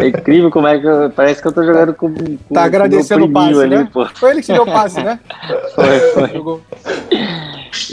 [0.02, 2.12] É incrível como é que eu, parece que eu tô jogando com.
[2.12, 3.90] com tá agradecendo o passe, ali, né?
[3.94, 4.06] Pô.
[4.16, 5.20] Foi ele que deu o passe, né?
[5.76, 6.62] foi, foi.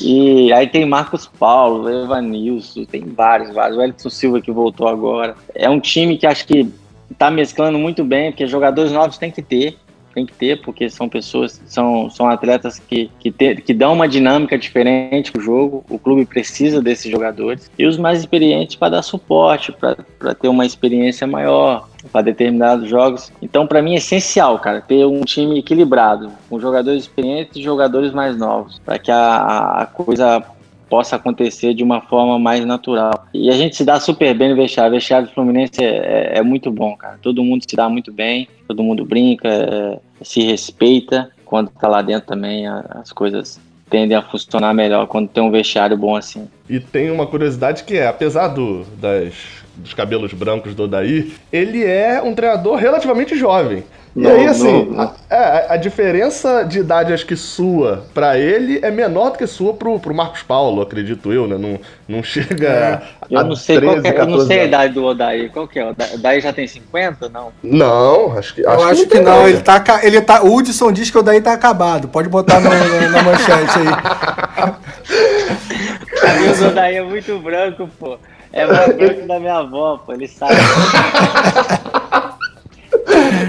[0.03, 3.77] E aí tem Marcos Paulo, Evanilson, tem vários, vários.
[3.77, 5.35] O Elton Silva que voltou agora.
[5.55, 6.73] É um time que acho que
[7.19, 9.79] tá mesclando muito bem, porque jogadores novos tem que ter,
[10.17, 14.09] tem que ter, porque são pessoas, são, são atletas que, que, te, que dão uma
[14.09, 19.03] dinâmica diferente pro jogo, o clube precisa desses jogadores, e os mais experientes para dar
[19.03, 23.31] suporte, para ter uma experiência maior para determinados jogos.
[23.43, 28.13] Então, para mim é essencial, cara, ter um time equilibrado, com jogadores experientes e jogadores
[28.13, 30.43] mais novos, para que a, a coisa
[30.89, 33.27] possa acontecer de uma forma mais natural.
[33.33, 34.93] E a gente se dá super bem no vestiário.
[34.93, 37.19] O vestiário do Fluminense é, é, é muito bom, cara.
[37.21, 41.31] Todo mundo se dá muito bem, todo mundo brinca, é, se respeita.
[41.45, 45.97] Quando tá lá dentro também, as coisas tendem a funcionar melhor quando tem um vestiário
[45.97, 46.49] bom assim.
[46.69, 49.35] E tem uma curiosidade que é, apesar do, das,
[49.77, 53.85] dos cabelos brancos do Odair, ele é um treinador relativamente jovem.
[54.17, 58.91] E aí, assim, A, é, a, diferença de idade, acho que sua para ele é
[58.91, 61.59] menor do que sua pro, pro Marcos Paulo, acredito eu, né?
[61.59, 63.03] Não, não chega é.
[63.31, 65.53] eu não sei 13, é, Eu não sei a idade do Odair.
[65.53, 65.85] Qual que é?
[65.85, 67.53] O Odair já tem 50 não?
[67.63, 68.63] Não, acho que.
[68.63, 69.41] Eu acho, acho que, que, não.
[69.41, 69.49] não.
[69.49, 72.09] Ele tá, ele tá, o Hudson diz que o Odair tá acabado.
[72.09, 73.87] Pode botar no, na manchete aí.
[76.65, 78.17] o Odair é muito branco, pô.
[78.51, 80.15] É mais branco da minha avó, pô.
[80.15, 80.55] Ele sabe.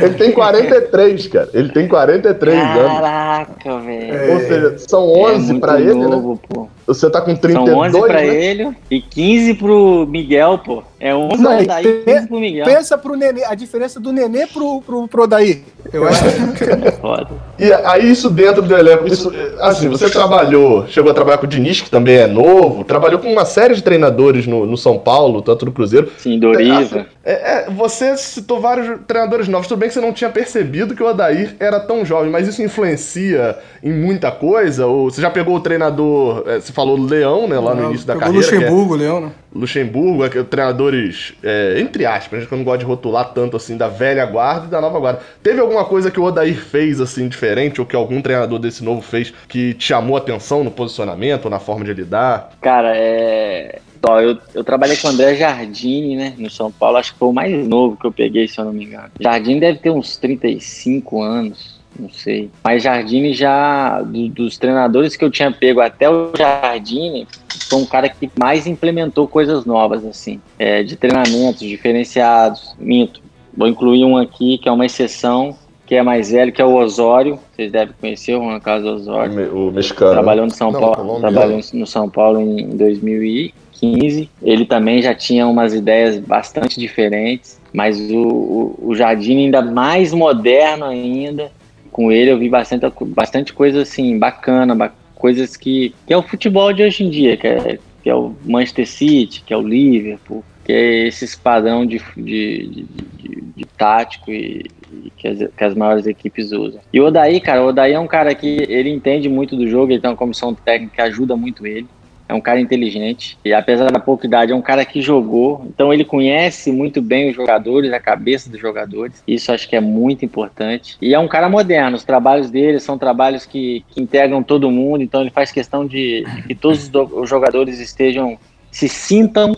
[0.01, 1.49] Ele tem 43, cara.
[1.53, 2.99] Ele tem 43 Caraca, anos.
[2.99, 4.33] Caraca, velho.
[4.33, 6.07] Ou seja, são 11 é pra ele, né?
[6.07, 6.39] novo, né?
[6.49, 6.67] Pô.
[6.87, 8.27] Você tá com 32, São 11 pra né?
[8.27, 10.81] ele e 15 pro Miguel, pô.
[10.99, 12.65] É 11 Não, daí, e 15 pro Miguel.
[12.65, 15.63] Pensa pro Nenê, a diferença do Nenê pro, pro, pro Daí.
[15.91, 16.91] Eu acho que...
[17.01, 17.27] Foda.
[17.59, 21.49] E aí isso dentro do elenco, isso, assim, você trabalhou, chegou a trabalhar com o
[21.49, 25.41] Diniz, que também é novo, trabalhou com uma série de treinadores no, no São Paulo,
[25.41, 26.09] tanto no Cruzeiro.
[26.17, 27.05] Sim, Doriva.
[27.27, 29.67] É, é, você citou vários treinadores novos.
[29.67, 32.63] Tudo bem que você não tinha percebido que o Odair era tão jovem, mas isso
[32.63, 34.87] influencia em muita coisa?
[34.87, 38.07] Ou você já pegou o treinador, é, você falou Leão, né, lá no não, início
[38.07, 38.37] da carreira?
[38.37, 39.31] Luxemburgo, é, Leão, né?
[39.53, 43.89] Luxemburgo, é, treinadores, é, entre aspas, que eu não gosto de rotular tanto assim, da
[43.89, 45.19] velha guarda e da nova guarda.
[45.43, 49.01] Teve alguma coisa que o Odair fez assim diferente, ou que algum treinador desse novo
[49.01, 52.51] fez que te chamou a atenção no posicionamento, ou na forma de lidar?
[52.61, 57.13] Cara, é Ó, eu, eu trabalhei com o André Jardine, né, no São Paulo, acho
[57.13, 59.09] que foi o mais novo que eu peguei, se eu não me engano.
[59.19, 62.49] Jardine deve ter uns 35 anos, não sei.
[62.63, 67.27] Mas Jardine já, do, dos treinadores que eu tinha pego até o Jardine,
[67.69, 72.75] foi um cara que mais implementou coisas novas, assim, é, de treinamentos diferenciados.
[72.79, 73.21] Minto,
[73.55, 75.55] vou incluir um aqui que é uma exceção,
[75.85, 77.39] que é mais velho, que é o Osório.
[77.55, 79.55] Vocês devem conhecer o Juan Carlos Osório.
[79.57, 80.11] O mexicano.
[80.11, 84.29] Trabalhou no São não, Paulo, trabalhou no São Paulo em 2000 15.
[84.41, 90.13] Ele também já tinha umas ideias bastante diferentes, mas o, o, o Jardim ainda mais
[90.13, 91.51] moderno ainda.
[91.91, 96.71] Com ele eu vi bastante, bastante coisa assim, bacana, coisas que, que é o futebol
[96.71, 100.43] de hoje em dia, que é, que é o Manchester City, que é o Liverpool,
[100.63, 105.63] que é esse padrão de, de, de, de, de tático e, e que, as, que,
[105.63, 106.81] as, maiores equipes usam.
[106.93, 109.91] E o Odaí, cara, o Odaí é um cara que ele entende muito do jogo,
[109.91, 111.87] ele tem uma comissão técnica que ajuda muito ele
[112.27, 115.93] é um cara inteligente e apesar da pouca idade é um cara que jogou, então
[115.93, 119.23] ele conhece muito bem os jogadores, a cabeça dos jogadores.
[119.27, 120.97] Isso acho que é muito importante.
[121.01, 121.95] E é um cara moderno.
[121.95, 126.23] Os trabalhos dele são trabalhos que, que integram todo mundo, então ele faz questão de,
[126.23, 128.37] de que todos os jogadores estejam
[128.71, 129.55] se sintam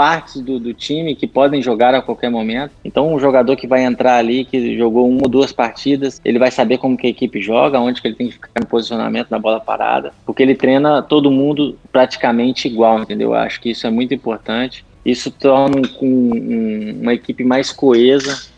[0.00, 2.72] partes do, do, time que podem jogar a qualquer momento.
[2.82, 6.50] Então, um jogador que vai entrar ali, que jogou uma ou duas partidas, ele vai
[6.50, 9.38] saber como que a equipe joga, onde que ele tem que ficar no posicionamento na
[9.38, 13.32] bola parada, porque ele treina todo mundo praticamente igual, entendeu?
[13.32, 14.86] Eu acho que isso é muito importante.
[15.04, 18.48] isso torna um, um, uma equipe mais coesa,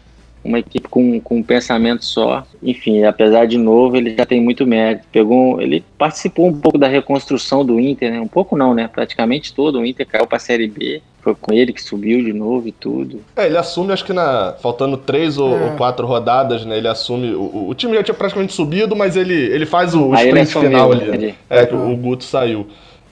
[0.44, 2.46] uma equipe com, com um pensamento só.
[2.62, 5.09] Enfim, apesar de novo, ele já tem muito mérito.
[5.11, 8.20] Pegou, ele participou um pouco da reconstrução do Inter, né?
[8.20, 8.87] Um pouco não, né?
[8.87, 9.81] Praticamente todo.
[9.81, 11.02] O Inter caiu para a Série B.
[11.23, 13.21] Foi com ele que subiu de novo e tudo.
[13.37, 15.65] É, ele assume, acho que na faltando três ou, é.
[15.67, 16.77] ou quatro rodadas, né?
[16.77, 17.33] Ele assume.
[17.33, 20.91] O, o, time já tinha praticamente subido, mas ele, ele faz o, o sprint final
[20.91, 21.17] ali.
[21.17, 21.35] Né?
[21.49, 22.67] É, que o Guto saiu.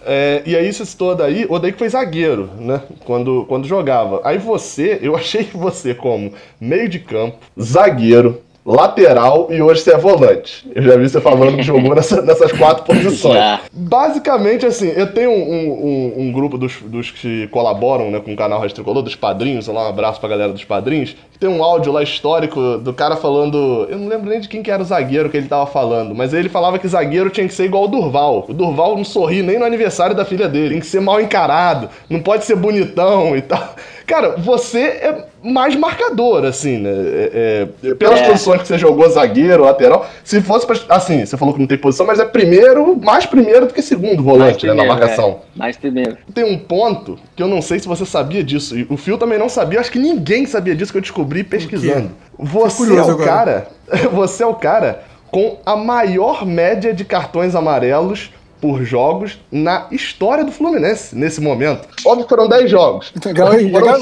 [0.05, 2.81] É, e aí você citou daí, o daí que foi zagueiro, né?
[3.05, 4.21] Quando, quando jogava.
[4.25, 9.95] Aí você, eu achei que você, como meio de campo, zagueiro, lateral e hoje você
[9.95, 10.69] é volante.
[10.75, 13.61] Eu já vi você falando que jogou nessa, nessas quatro posições.
[13.73, 18.37] Basicamente, assim, eu tenho um, um, um, grupo dos, dos que colaboram né, com o
[18.37, 21.91] canal Rádio Tricolor, dos padrinhos, lá um abraço pra galera dos padrinhos, tem um áudio
[21.91, 23.87] lá histórico do cara falando.
[23.89, 26.35] Eu não lembro nem de quem que era o zagueiro que ele tava falando, mas
[26.35, 28.45] ele falava que zagueiro tinha que ser igual o Durval.
[28.47, 30.71] O Durval não sorri nem no aniversário da filha dele.
[30.71, 33.75] Tem que ser mal encarado, não pode ser bonitão e tal.
[34.11, 36.91] Cara, você é mais marcador, assim, né?
[36.91, 38.27] É, é, pelas é.
[38.27, 40.05] posições que você jogou, zagueiro, lateral.
[40.25, 43.67] Se fosse pra, Assim, você falou que não tem posição, mas é primeiro, mais primeiro
[43.67, 44.89] do que segundo volante, primeiro, né?
[44.89, 45.39] Na marcação.
[45.55, 45.59] É.
[45.61, 46.19] Mais primeiro.
[46.35, 48.77] Tem um ponto que eu não sei se você sabia disso.
[48.77, 52.11] E o Fio também não sabia, acho que ninguém sabia disso que eu descobri pesquisando.
[52.37, 53.25] Você é o agora.
[53.25, 53.69] cara.
[54.11, 60.45] Você é o cara com a maior média de cartões amarelos por jogos na história
[60.45, 61.89] do Fluminense nesse momento.
[62.05, 63.13] Óbvio que foram 10 jogos.
[63.25, 63.73] Legal, hein?
[63.73, 63.99] Legal,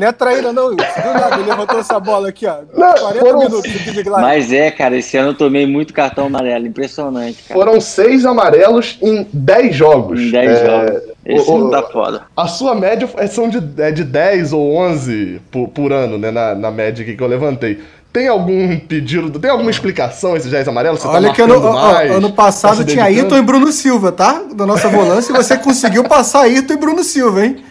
[0.00, 2.60] não é traíra, não, Do nada, ele levantou essa bola aqui, ó.
[2.74, 3.38] Não, 40 foram...
[3.40, 3.70] minutos
[4.06, 6.66] Mas é, cara, esse ano eu tomei muito cartão amarelo.
[6.66, 7.60] Impressionante, cara.
[7.60, 10.18] Foram seis amarelos em 10 jogos.
[10.18, 10.66] Em 10 é...
[10.66, 11.10] jogos.
[11.22, 12.22] Esse o, não tá foda.
[12.34, 16.30] A sua média é, são de, é de 10 ou 11 por, por ano, né?
[16.30, 17.78] Na, na média que eu levantei.
[18.12, 21.00] Tem algum pedido, tem alguma explicação esses 10 amarelos?
[21.00, 24.10] Você tá Olha tá que ano, mais, ano passado tá tinha Ayrton e Bruno Silva,
[24.10, 24.42] tá?
[24.52, 27.62] Da nossa volância, e você conseguiu passar Ayrton e Bruno Silva, hein?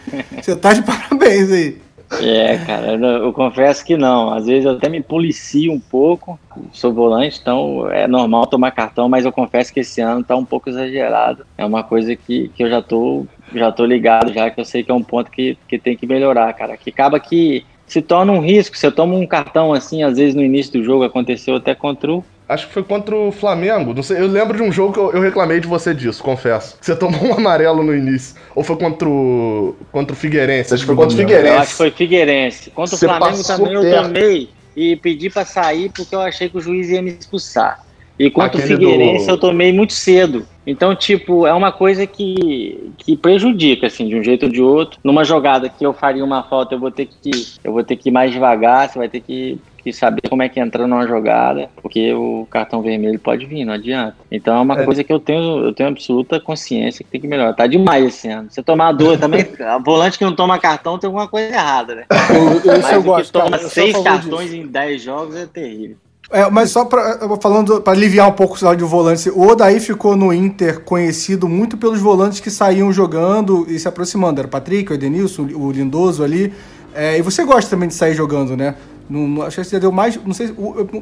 [0.41, 1.89] Você tá de parabéns aí.
[2.21, 4.33] É, cara, eu, eu, confesso que não.
[4.33, 6.39] Às vezes eu até me policio um pouco.
[6.71, 10.45] Sou volante, então é normal tomar cartão, mas eu confesso que esse ano tá um
[10.45, 11.45] pouco exagerado.
[11.57, 14.83] É uma coisa que, que eu já tô, já tô ligado, já que eu sei
[14.83, 16.75] que é um ponto que, que tem que melhorar, cara.
[16.75, 18.77] Que acaba que se torna um risco.
[18.77, 22.23] Você toma um cartão assim, às vezes no início do jogo aconteceu até contra o
[22.49, 23.93] Acho que foi contra o Flamengo.
[23.93, 26.79] Não sei, eu lembro de um jogo que eu, eu reclamei de você disso, confesso.
[26.79, 28.35] Que você tomou um amarelo no início.
[28.55, 29.75] Ou foi contra o.
[29.91, 30.73] contra o Figueirense?
[30.73, 31.53] Acho que foi contra o Figueirense.
[31.53, 32.71] Eu acho que foi Figueirense.
[32.71, 36.57] Contra o você Flamengo também eu tomei e pedi para sair porque eu achei que
[36.57, 37.85] o juiz ia me expulsar.
[38.19, 39.31] E contra Aquele o Figueirense do...
[39.31, 40.45] eu tomei muito cedo.
[40.67, 44.99] Então, tipo, é uma coisa que, que prejudica, assim, de um jeito ou de outro.
[45.03, 47.31] Numa jogada que eu faria uma falta, eu vou ter que,
[47.63, 50.49] eu vou ter que ir mais devagar, você vai ter que, que saber como é
[50.49, 54.17] que entra numa jogada, porque o cartão vermelho pode vir, não adianta.
[54.29, 54.83] Então é uma é.
[54.83, 57.53] coisa que eu tenho, eu tenho absoluta consciência que tem que melhorar.
[57.53, 58.51] Tá demais esse ano.
[58.51, 59.47] Você tomar dois também,
[59.83, 62.05] volante que não toma cartão tem alguma coisa errada, né?
[62.29, 64.61] Eu, eu, Mas eu o gosto, que toma cara, seis cartões disso.
[64.61, 65.95] em dez jogos é terrível.
[66.31, 69.79] É, mas só para falando para aliviar um pouco o lado de volante, o Odaí
[69.79, 74.39] ficou no Inter conhecido muito pelos volantes que saíam jogando e se aproximando.
[74.39, 76.53] Era o Patrick, o Edenilson, o Lindoso ali.
[76.93, 78.75] É, e você gosta também de sair jogando, né?
[79.09, 80.53] No, acho que você já deu mais, não sei,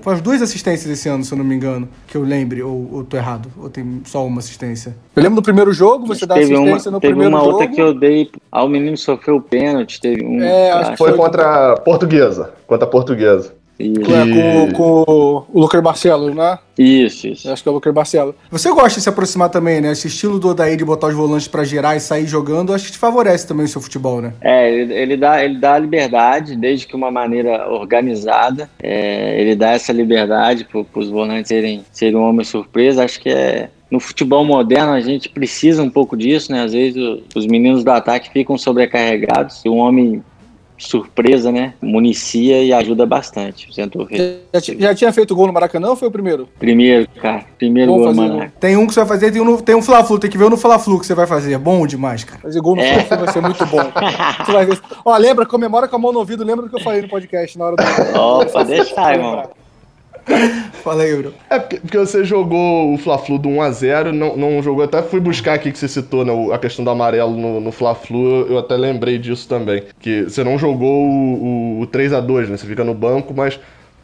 [0.06, 3.04] as duas assistências esse ano, se eu não me engano, que eu lembre, ou, ou
[3.04, 4.96] tô errado, ou tem só uma assistência.
[5.13, 7.36] Eu lembro do primeiro jogo, você dá assistência uma, no primeiro jogo.
[7.36, 10.42] Teve uma outra que eu dei, ao menino sofreu o pênalti, teve um...
[10.42, 13.54] É, foi contra a Portuguesa, contra a Portuguesa.
[13.80, 16.58] É, com, com, o Lucas Barcelo, né?
[16.78, 17.52] Isso, isso.
[17.52, 18.36] Acho que é o Lucas Barcelo.
[18.50, 19.92] Você gosta de se aproximar também, né?
[19.92, 22.92] Esse estilo do Odaí de botar os volantes para girar e sair jogando, acho que
[22.94, 24.34] te favorece também o seu futebol, né?
[24.42, 28.70] É, ele, ele dá, ele dá liberdade, desde que uma maneira organizada.
[28.82, 33.04] É, ele dá essa liberdade para os volantes serem, serem um homem surpresa.
[33.04, 36.63] Acho que é, no futebol moderno a gente precisa um pouco disso, né?
[36.63, 36.98] Às vezes
[37.36, 40.24] os meninos do ataque ficam sobrecarregados e um homem
[40.78, 41.74] surpresa, né?
[41.82, 43.68] Municia e ajuda bastante.
[43.72, 43.88] Já,
[44.78, 46.48] já, tinha feito gol no Maracanã ou foi o primeiro?
[46.60, 47.46] Primeiro, cara.
[47.58, 48.52] Primeiro gol no Maracanã.
[48.60, 50.58] Tem um que você vai fazer, tem um, tem um Fla-Flu, tem que ver no
[50.58, 51.54] Fla-Flu que você vai fazer.
[51.54, 52.42] É bom demais, cara.
[52.42, 53.00] Fazer gol no é.
[53.00, 53.84] Fla-Flu vai ser muito bom.
[54.46, 54.80] você vai ver.
[55.04, 57.58] Ó, lembra, comemora com a mão no ouvido, lembra do que eu falei no podcast
[57.58, 58.20] na hora do...
[58.20, 59.50] Opa, deixa, irmão.
[60.84, 61.34] Fala aí, Euro.
[61.50, 64.84] É porque você jogou o Fla-Flu do 1x0, não, não jogou.
[64.84, 68.48] Até fui buscar aqui que você citou né, a questão do amarelo no, no Fla-Flu,
[68.48, 69.84] eu até lembrei disso também.
[70.00, 72.58] Que você não jogou o, o, o 3x2, né?
[72.58, 73.60] Você fica no banco, mas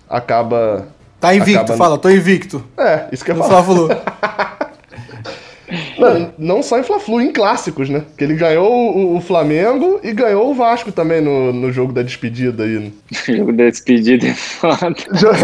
[0.09, 0.88] acaba.
[1.19, 1.78] Tá invicto, acaba...
[1.78, 2.63] fala, tô invicto.
[2.78, 3.49] É, isso que eu falo.
[3.49, 3.89] Fla-Flu.
[6.03, 8.03] Não, não só em Fla-Flu, em clássicos, né?
[8.17, 12.01] Que ele ganhou o, o, Flamengo e ganhou o Vasco também no, no jogo da
[12.01, 12.79] despedida aí.
[12.79, 12.91] Né?
[13.11, 14.93] O jogo da despedida é foda.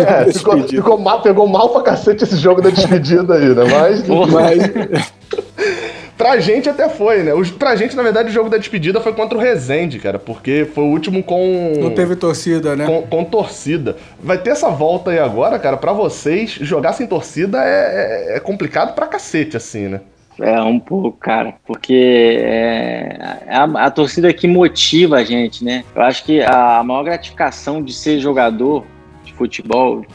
[0.09, 3.63] É, ficou, ficou, mal, pegou mal pra cacete esse jogo da despedida aí, né?
[3.65, 4.03] Mas.
[4.07, 5.13] Mas...
[6.19, 7.33] Pra gente até foi, né?
[7.33, 10.67] O, pra gente, na verdade, o jogo da despedida foi contra o Rezende, cara, porque
[10.75, 11.71] foi o último com.
[11.79, 12.85] Não teve torcida, né?
[12.85, 13.95] Com, com torcida.
[14.21, 18.39] Vai ter essa volta aí agora, cara, pra vocês, jogar sem torcida é, é, é
[18.41, 20.01] complicado pra cacete, assim, né?
[20.41, 25.83] É, um pouco, cara, porque é, é a, a, torcida que motiva a gente, né?
[25.93, 28.85] Eu acho que a maior gratificação de ser jogador
[29.23, 30.05] de futebol,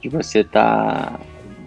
[0.00, 1.20] de você estar tá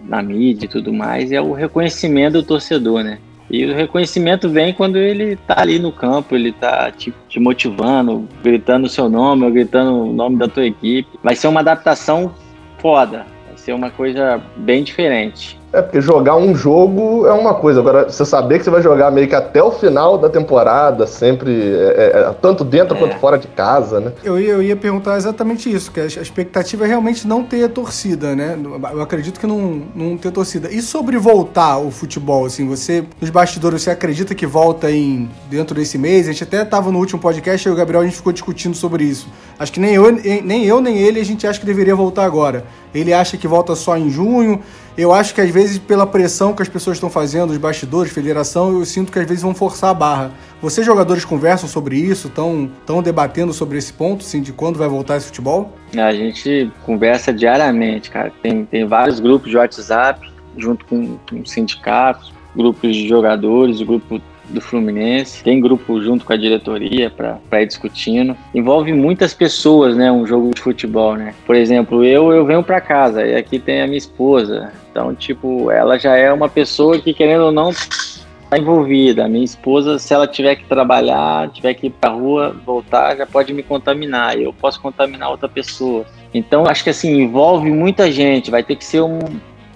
[0.04, 3.18] na mídia e tudo mais, é o reconhecimento do torcedor, né?
[3.50, 8.28] E o reconhecimento vem quando ele tá ali no campo, ele tá te, te motivando,
[8.42, 11.08] gritando o seu nome, ou gritando o nome da tua equipe.
[11.22, 12.34] Vai ser uma adaptação
[12.76, 15.57] foda, vai ser uma coisa bem diferente.
[15.72, 17.80] É, porque jogar um jogo é uma coisa.
[17.80, 21.52] Agora, você saber que você vai jogar meio que até o final da temporada, sempre,
[21.52, 22.98] é, é, é tanto dentro é.
[22.98, 24.12] quanto fora de casa, né?
[24.24, 28.34] Eu ia, eu ia perguntar exatamente isso, que a expectativa é realmente não ter torcida,
[28.34, 28.58] né?
[28.92, 30.70] Eu acredito que não, não ter torcida.
[30.70, 35.74] E sobre voltar o futebol, assim, você, nos bastidores, você acredita que volta em dentro
[35.74, 36.28] desse mês?
[36.28, 39.04] A gente até estava no último podcast, e o Gabriel, a gente ficou discutindo sobre
[39.04, 39.28] isso.
[39.58, 42.64] Acho que nem eu, nem eu, nem ele, a gente acha que deveria voltar agora.
[42.94, 44.62] Ele acha que volta só em junho.
[44.98, 48.76] Eu acho que às vezes, pela pressão que as pessoas estão fazendo, os bastidores, federação,
[48.76, 50.32] eu sinto que às vezes vão forçar a barra.
[50.60, 52.26] Vocês, jogadores, conversam sobre isso?
[52.26, 55.72] Estão debatendo sobre esse ponto, assim, de quando vai voltar esse futebol?
[55.96, 58.32] A gente conversa diariamente, cara.
[58.42, 64.60] Tem, tem vários grupos de WhatsApp, junto com, com sindicatos, grupos de jogadores, grupo do
[64.60, 68.36] Fluminense, tem grupo junto com a diretoria para ir discutindo.
[68.54, 71.34] Envolve muitas pessoas, né, um jogo de futebol, né?
[71.46, 74.72] Por exemplo, eu eu venho para casa e aqui tem a minha esposa.
[74.90, 77.72] Então, tipo, ela já é uma pessoa que querendo ou não
[78.48, 79.24] tá envolvida.
[79.24, 83.26] A minha esposa, se ela tiver que trabalhar, tiver que ir pra rua, voltar, já
[83.26, 84.38] pode me contaminar.
[84.38, 86.04] Eu posso contaminar outra pessoa.
[86.32, 88.50] Então, acho que assim, envolve muita gente.
[88.50, 89.18] Vai ter que ser um,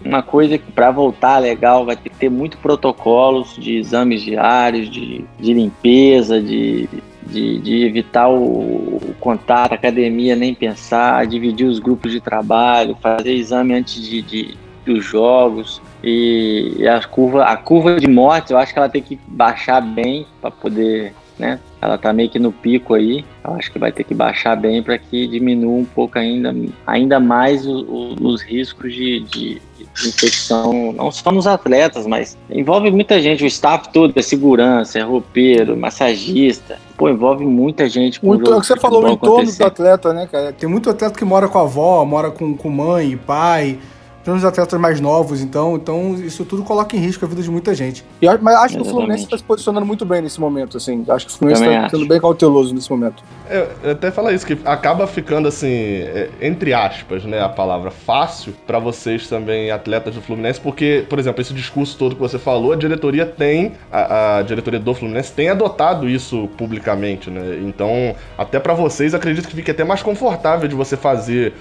[0.05, 4.91] uma coisa que para voltar legal vai ter que ter muito protocolos de exames diários,
[4.91, 6.89] de, de limpeza, de,
[7.27, 13.33] de, de evitar o, o, contato, academia, nem pensar, dividir os grupos de trabalho, fazer
[13.33, 15.81] exame antes de, de dos jogos.
[16.03, 20.27] E, a curva a curva de mortes eu acho que ela tem que baixar bem
[20.41, 24.05] para poder né ela tá meio que no pico aí eu acho que vai ter
[24.05, 26.55] que baixar bem para que diminua um pouco ainda
[26.87, 29.61] ainda mais o, o, os riscos de, de
[30.07, 35.03] infecção, não só nos atletas, mas envolve muita gente, o staff todo, é segurança, é
[35.03, 36.79] roupeiro, massagista.
[36.97, 38.25] Pô, envolve muita gente.
[38.25, 40.53] Muito, o que você falou, o entorno do atleta, né, cara?
[40.53, 43.79] Tem muito atleta que mora com a avó, mora com, com mãe, pai,
[44.25, 47.51] tem uns atletas mais novos, então, então isso tudo coloca em risco a vida de
[47.51, 48.05] muita gente.
[48.21, 48.75] E, mas acho Exatamente.
[48.75, 51.05] que o Fluminense está se posicionando muito bem nesse momento, assim.
[51.09, 53.23] Acho que o Fluminense está sendo bem cauteloso nesse momento.
[53.49, 57.91] É, eu até falar isso, que acaba ficando assim, é, entre aspas, né, a palavra
[57.91, 62.39] fácil para vocês também, atletas do Fluminense, porque, por exemplo, esse discurso todo que você
[62.39, 67.61] falou, a diretoria tem, a, a diretoria do Fluminense tem adotado isso publicamente, né?
[67.63, 71.53] Então, até para vocês, acredito que fique até mais confortável de você fazer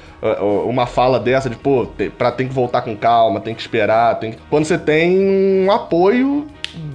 [0.66, 4.32] uma fala dessa, de, pô, pra, tem que voltar com calma, tem que esperar, tem
[4.32, 4.38] que...
[4.50, 6.48] Quando você tem um apoio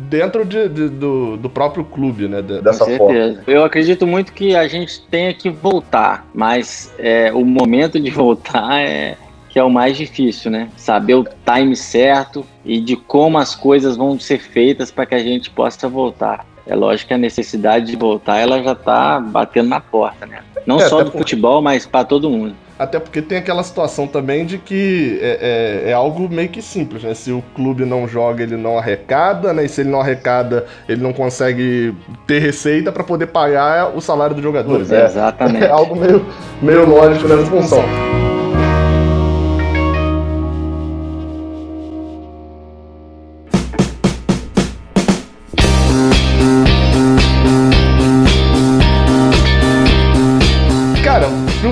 [0.08, 2.40] dentro de, de, do, do próprio clube, né?
[2.40, 3.34] Dessa Com certeza.
[3.36, 3.42] Forma.
[3.46, 8.80] Eu acredito muito que a gente tenha que voltar, mas é, o momento de voltar
[8.80, 9.16] é
[9.48, 10.68] que é o mais difícil, né?
[10.76, 15.18] Saber o time certo e de como as coisas vão ser feitas para que a
[15.18, 16.44] gente possa voltar.
[16.66, 20.40] É lógico que a necessidade de voltar ela já está batendo na porta, né?
[20.66, 22.54] Não é, só do futebol, mas para todo mundo.
[22.78, 27.02] Até porque tem aquela situação também de que é, é, é, algo meio que simples,
[27.02, 27.14] né?
[27.14, 29.64] Se o clube não joga, ele não arrecada, né?
[29.64, 31.94] E se ele não arrecada, ele não consegue
[32.26, 34.90] ter receita para poder pagar o salário dos jogadores.
[34.90, 35.56] É, exatamente.
[35.66, 36.24] É algo meio,
[36.60, 37.82] meio lógico nessa função.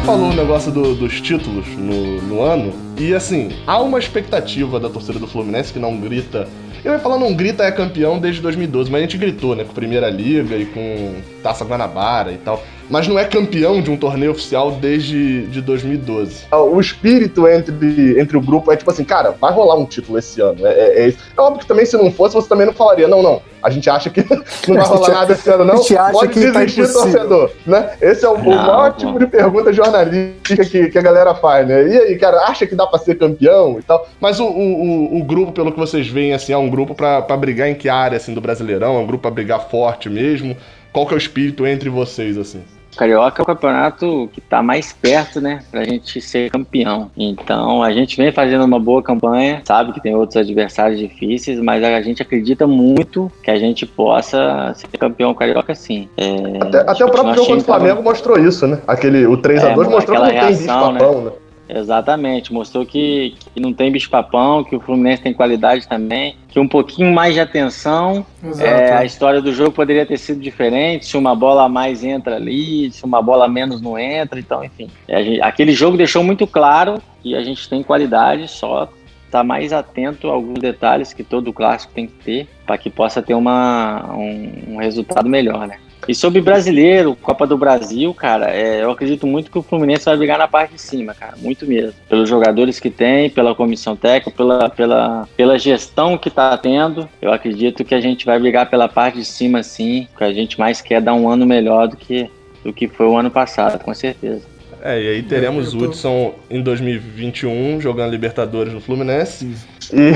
[0.04, 4.90] Falou o negócio do, dos títulos no, no ano, e assim, há uma expectativa da
[4.90, 6.46] torcida do Fluminense que não grita
[6.84, 9.64] eu ia falar, não grita é campeão desde 2012, mas a gente gritou, né?
[9.64, 12.62] Com Primeira Liga e com Taça Guanabara e tal.
[12.94, 16.44] Mas não é campeão de um torneio oficial desde de 2012.
[16.52, 20.40] O espírito entre, entre o grupo é tipo assim, cara, vai rolar um título esse
[20.40, 20.64] ano.
[20.64, 23.20] É, é, é, é óbvio que também, se não fosse, você também não falaria, não,
[23.20, 23.42] não.
[23.60, 24.20] A gente acha que
[24.68, 25.74] não vai rolar nada esse ano, não.
[25.74, 27.50] A gente acha Pode que tá desistir, tá torcedor.
[27.66, 27.96] Né?
[28.00, 28.96] Esse é o, não, o maior não.
[28.96, 31.88] tipo de pergunta jornalística que, que a galera faz, né?
[31.88, 34.06] E aí, cara, acha que dá pra ser campeão e tal?
[34.20, 37.68] Mas o, o, o grupo, pelo que vocês veem, assim, é um grupo para brigar
[37.68, 38.94] em que área, assim, do Brasileirão?
[38.94, 40.56] É um grupo para brigar forte mesmo?
[40.92, 42.62] Qual que é o espírito entre vocês, assim?
[42.96, 47.10] Carioca é o campeonato que está mais perto, né, para a gente ser campeão.
[47.16, 51.82] Então a gente vem fazendo uma boa campanha, sabe que tem outros adversários difíceis, mas
[51.82, 56.08] a gente acredita muito que a gente possa ser campeão carioca sim.
[56.16, 58.78] É, até, até o próprio jogo contra o Flamengo mostrou isso, né?
[58.86, 61.30] Aquele, o 3x2 é, mostrou que não tem bicho papão, né?
[61.30, 61.32] né?
[61.68, 66.68] Exatamente, mostrou que, que não tem bicho-papão, que o Fluminense tem qualidade também, que um
[66.68, 68.24] pouquinho mais de atenção,
[68.58, 72.36] é, a história do jogo poderia ter sido diferente, se uma bola a mais entra
[72.36, 74.90] ali, se uma bola a menos não entra, então, enfim.
[75.08, 79.72] Gente, aquele jogo deixou muito claro que a gente tem qualidade, só estar tá mais
[79.72, 84.14] atento a alguns detalhes que todo clássico tem que ter, para que possa ter uma,
[84.14, 85.78] um, um resultado melhor, né?
[86.08, 90.16] E sobre brasileiro, Copa do Brasil, cara, é, eu acredito muito que o Fluminense vai
[90.16, 91.94] brigar na parte de cima, cara, muito mesmo.
[92.08, 97.32] Pelos jogadores que tem, pela comissão técnica, pela, pela, pela gestão que tá tendo, eu
[97.32, 100.80] acredito que a gente vai brigar pela parte de cima, sim, que a gente mais
[100.80, 102.28] quer dar um ano melhor do que,
[102.62, 104.42] do que foi o ano passado, com certeza.
[104.82, 105.84] É, e aí teremos o tô...
[105.86, 109.56] Hudson em 2021 jogando Libertadores no Fluminense.
[109.90, 110.12] E...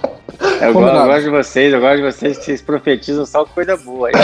[0.60, 3.76] Eu, gosto, eu gosto de vocês, eu gosto de vocês que vocês profetizam só coisa
[3.76, 4.08] boa.
[4.08, 4.14] Aí.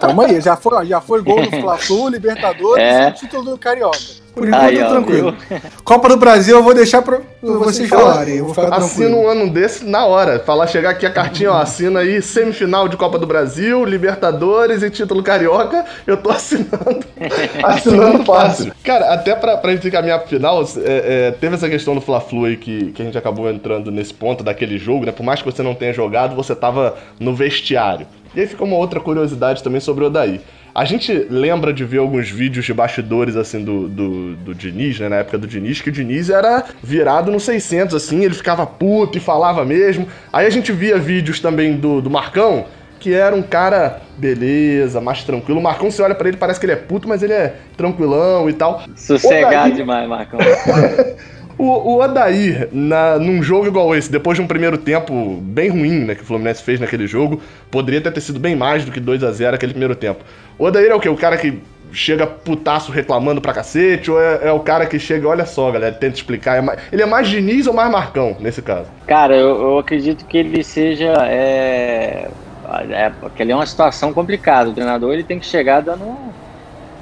[0.00, 3.08] Tamo aí, já foi, já foi gol no Fla-Flu, Libertadores é.
[3.08, 3.98] e título do Carioca.
[4.38, 5.34] Por enquanto, aí, ó, tranquilo.
[5.48, 5.60] Viu?
[5.84, 8.36] Copa do Brasil eu vou deixar pra vocês, falarem.
[8.36, 10.38] Eu vou ficar Assina um ano desse na hora.
[10.40, 14.90] Falar, chegar aqui a cartinha, ó, assina aí semifinal de Copa do Brasil, Libertadores e
[14.90, 15.84] título carioca.
[16.06, 17.04] Eu tô assinando.
[17.62, 18.72] assinando fácil.
[18.84, 22.46] Cara, até pra, pra gente caminhar pro final, é, é, teve essa questão do Fla-Flu
[22.46, 25.12] aí que, que a gente acabou entrando nesse ponto daquele jogo, né?
[25.12, 28.06] Por mais que você não tenha jogado, você tava no vestiário.
[28.34, 30.40] E aí fica uma outra curiosidade também sobre o Odaí.
[30.78, 35.08] A gente lembra de ver alguns vídeos de bastidores, assim, do, do, do Diniz, né?
[35.08, 39.18] Na época do Diniz, que o Diniz era virado no 600, assim, ele ficava puto
[39.18, 40.06] e falava mesmo.
[40.32, 42.66] Aí a gente via vídeos também do, do Marcão,
[43.00, 45.58] que era um cara, beleza, mais tranquilo.
[45.58, 48.48] O Marcão, você olha para ele, parece que ele é puto, mas ele é tranquilão
[48.48, 48.84] e tal.
[48.94, 50.38] Sossegado demais, Marcão.
[51.58, 56.04] O, o Odair, na, num jogo igual esse, depois de um primeiro tempo bem ruim
[56.04, 59.00] né, que o Fluminense fez naquele jogo, poderia ter, ter sido bem mais do que
[59.00, 60.24] 2 a 0 aquele primeiro tempo.
[60.56, 61.08] O Odair é o quê?
[61.08, 61.60] O cara que
[61.92, 65.94] chega putaço reclamando pra cacete, ou é, é, o cara que chega, olha só, galera,
[65.94, 66.56] tenta explicar.
[66.56, 68.86] É mais, ele é mais Diniz ou mais Marcão, nesse caso?
[69.06, 71.12] Cara, eu, eu acredito que ele seja.
[71.26, 72.28] É,
[72.90, 74.70] é, porque ele é uma situação complicada.
[74.70, 76.16] O treinador ele tem que chegar dando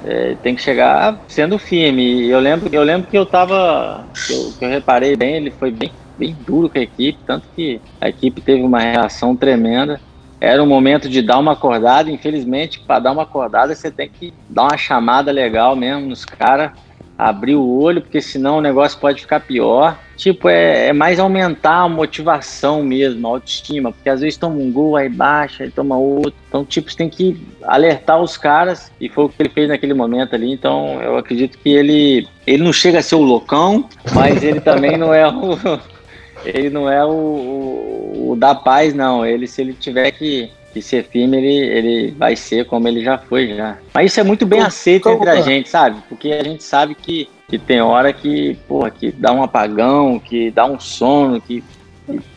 [0.03, 2.27] é, tem que chegar sendo firme.
[2.27, 5.71] Eu lembro, eu lembro que eu tava, que eu, que eu reparei bem, ele foi
[5.71, 10.01] bem, bem duro com a equipe, tanto que a equipe teve uma reação tremenda.
[10.39, 14.33] Era um momento de dar uma acordada, infelizmente, para dar uma acordada você tem que
[14.47, 16.71] dar uma chamada legal mesmo nos caras
[17.17, 19.97] abrir o olho, porque senão o negócio pode ficar pior.
[20.15, 24.71] Tipo, é, é, mais aumentar a motivação mesmo, a autoestima, porque às vezes toma um
[24.71, 26.33] gol, aí baixa, aí toma outro.
[26.47, 29.93] Então, tipo, você tem que alertar os caras, e foi o que ele fez naquele
[29.93, 30.51] momento ali.
[30.51, 34.97] Então, eu acredito que ele, ele não chega a ser o loucão, mas ele também
[34.97, 35.57] não é o.
[36.45, 39.25] Ele não é o, o, o da paz, não.
[39.25, 43.17] Ele, se ele tiver que que ser firme ele, ele vai ser como ele já
[43.17, 43.77] foi já.
[43.93, 46.01] Mas isso é muito bem aceito entre a gente, sabe?
[46.07, 50.51] Porque a gente sabe que, que tem hora que, porra, que dá um apagão, que
[50.51, 51.63] dá um sono, que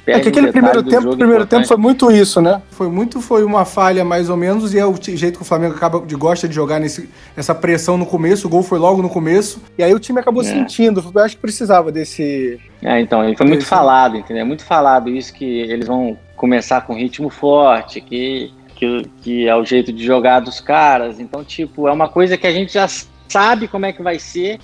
[0.04, 2.60] é que aquele primeiro tempo, primeiro tempo foi muito isso, né?
[2.72, 5.76] Foi muito, foi uma falha mais ou menos, e é o jeito que o Flamengo
[5.76, 9.08] acaba de gosta de jogar nesse, essa pressão no começo, o gol foi logo no
[9.08, 10.46] começo, e aí o time acabou é.
[10.46, 12.58] sentindo, eu acho que precisava desse...
[12.82, 14.44] É, então, ele foi muito falado, entendeu?
[14.44, 19.62] Muito falado isso que eles vão começar com ritmo forte, que, que, que é o
[19.62, 21.20] jeito de jogar dos caras.
[21.20, 22.88] Então, tipo, é uma coisa que a gente já
[23.28, 24.58] sabe como é que vai ser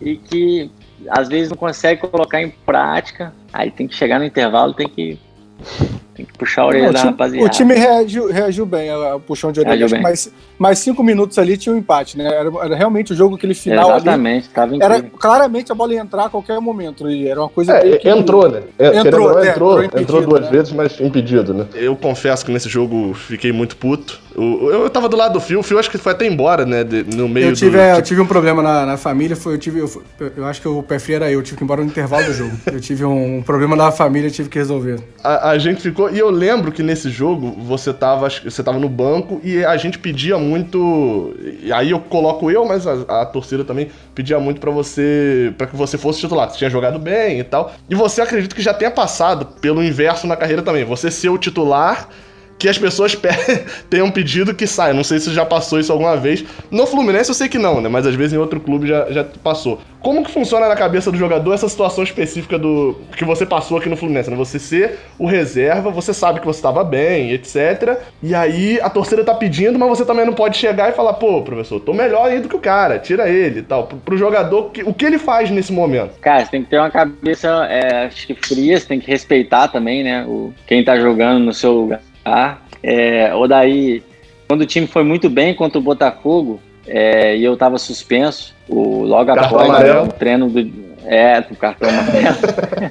[0.00, 0.70] e que
[1.08, 3.34] às vezes não consegue colocar em prática.
[3.52, 5.18] Aí tem que chegar no intervalo, tem que
[6.14, 7.46] tem que puxar a orelha não, da rapaziada.
[7.46, 9.86] O time reagiu, reagiu bem ao puxão de orelha.
[10.00, 12.26] Mas mais cinco minutos ali tinha um empate, né?
[12.26, 14.78] Era, era realmente o jogo, aquele final Exatamente, ali.
[14.78, 17.08] Tava era Claramente a bola ia entrar a qualquer momento.
[17.08, 17.72] E era uma coisa.
[17.72, 18.08] É, que...
[18.08, 18.62] entrou, né?
[18.78, 20.50] É, entrou, é, entrou, entrou, entrou duas né?
[20.50, 21.66] vezes, mas impedido, né?
[21.74, 24.20] Eu confesso que nesse jogo fiquei muito puto.
[24.34, 26.64] Eu, eu, eu tava do lado do Fio, o Fio acho que foi até embora,
[26.64, 26.84] né?
[26.84, 27.80] De, no meio eu tive, do.
[27.80, 29.80] É, eu tive um problema na, na família, foi, eu tive.
[29.80, 30.02] Eu,
[30.36, 32.32] eu, acho que o pé frio era eu, tive que ir embora no intervalo do
[32.32, 32.52] jogo.
[32.66, 35.00] Eu tive um, um problema na família, tive que resolver.
[35.22, 36.01] A, a gente ficou.
[36.10, 39.98] E eu lembro que nesse jogo você tava, você tava no banco e a gente
[39.98, 41.34] pedia muito.
[41.72, 45.52] Aí eu coloco eu, mas a, a torcida também pedia muito para você.
[45.56, 46.50] para que você fosse titular.
[46.50, 47.72] Você tinha jogado bem e tal.
[47.88, 50.84] E você acredita que já tenha passado pelo inverso na carreira também.
[50.84, 52.08] Você ser o titular
[52.62, 53.18] que as pessoas
[53.90, 54.94] tenham pedido que saia.
[54.94, 56.44] Não sei se já passou isso alguma vez.
[56.70, 57.88] No Fluminense eu sei que não, né?
[57.88, 59.80] Mas às vezes em outro clube já, já passou.
[59.98, 63.88] Como que funciona na cabeça do jogador essa situação específica do que você passou aqui
[63.88, 64.30] no Fluminense?
[64.30, 64.36] Né?
[64.36, 67.98] Você ser o reserva, você sabe que você estava bem, etc.
[68.22, 71.42] E aí a torcida tá pedindo, mas você também não pode chegar e falar, pô,
[71.42, 73.88] professor, tô melhor aí do que o cara, tira ele e tal.
[73.88, 76.12] Pro, pro jogador, o que ele faz nesse momento?
[76.20, 79.66] Cara, você tem que ter uma cabeça, é, acho que fria, você tem que respeitar
[79.66, 80.24] também, né?
[80.28, 82.00] O, quem tá jogando no seu lugar.
[82.82, 84.02] É, ou daí,
[84.48, 89.04] quando o time foi muito bem contra o Botafogo, é, e eu tava suspenso, o,
[89.04, 90.92] logo cartão após o treino do.
[91.04, 92.36] É, do cartão amarelo.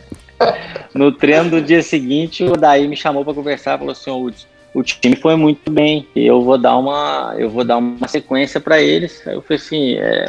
[0.94, 4.32] no treino do dia seguinte, o Daí me chamou para conversar, falou assim, o,
[4.74, 8.60] o time foi muito bem, e eu vou dar uma, eu vou dar uma sequência
[8.60, 9.26] para eles.
[9.26, 10.26] Aí eu falei assim, é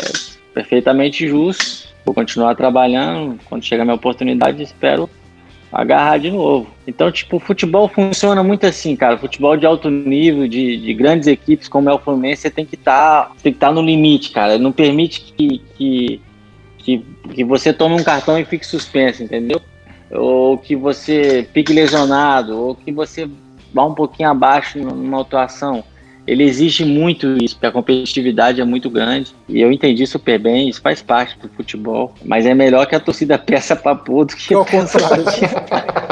[0.54, 5.08] perfeitamente justo, vou continuar trabalhando, quando chegar a minha oportunidade, espero
[5.72, 6.68] agarrar de novo.
[6.86, 9.16] Então, tipo, o futebol funciona muito assim, cara.
[9.16, 12.76] Futebol de alto nível, de, de grandes equipes como é o Fluminense, você tem que
[12.76, 14.58] tá, estar tá no limite, cara.
[14.58, 16.20] Não permite que, que,
[16.78, 19.60] que, que você tome um cartão e fique suspenso, entendeu?
[20.10, 23.26] Ou que você fique lesionado, ou que você
[23.72, 25.82] vá um pouquinho abaixo numa atuação
[26.26, 29.34] ele exige muito isso, porque a competitividade é muito grande.
[29.48, 32.14] E eu entendi super bem, isso faz parte do futebol.
[32.24, 35.24] Mas é melhor que a torcida peça pra pôr do que ao contrário.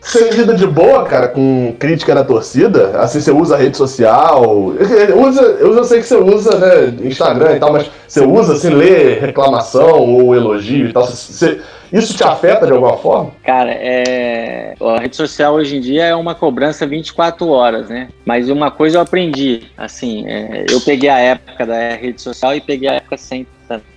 [0.00, 3.00] Você lida de boa, cara, com crítica da torcida?
[3.00, 4.74] Assim, você usa a rede social?
[5.16, 9.20] Usa, eu sei que você usa, né, Instagram e tal, mas você usa, assim, ler
[9.20, 11.06] reclamação ou elogio e tal?
[11.06, 11.60] Você,
[11.92, 13.32] isso te afeta de alguma forma?
[13.42, 14.74] Cara, é...
[14.80, 18.08] a rede social hoje em dia é uma cobrança 24 horas, né?
[18.24, 20.66] Mas uma coisa eu aprendi, assim, é...
[20.70, 23.46] eu peguei a época da rede social e peguei a época sem.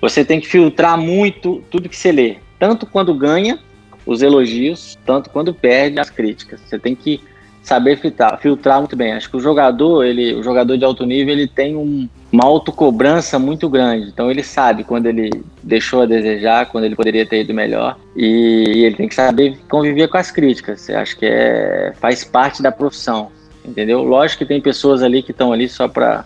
[0.01, 3.57] Você tem que filtrar muito tudo que você lê, tanto quando ganha
[4.05, 6.59] os elogios, tanto quando perde as críticas.
[6.61, 7.19] Você tem que
[7.63, 9.13] saber filtrar, filtrar muito bem.
[9.13, 13.37] Acho que o jogador, ele, o jogador de alto nível, ele tem um, uma autocobrança
[13.37, 14.07] muito grande.
[14.07, 15.29] Então ele sabe quando ele
[15.61, 17.95] deixou a desejar, quando ele poderia ter ido melhor.
[18.15, 18.25] E,
[18.75, 20.89] e ele tem que saber conviver com as críticas.
[20.89, 23.31] Eu acho que é, faz parte da profissão,
[23.63, 24.01] entendeu?
[24.01, 26.25] Lógico que tem pessoas ali que estão ali só para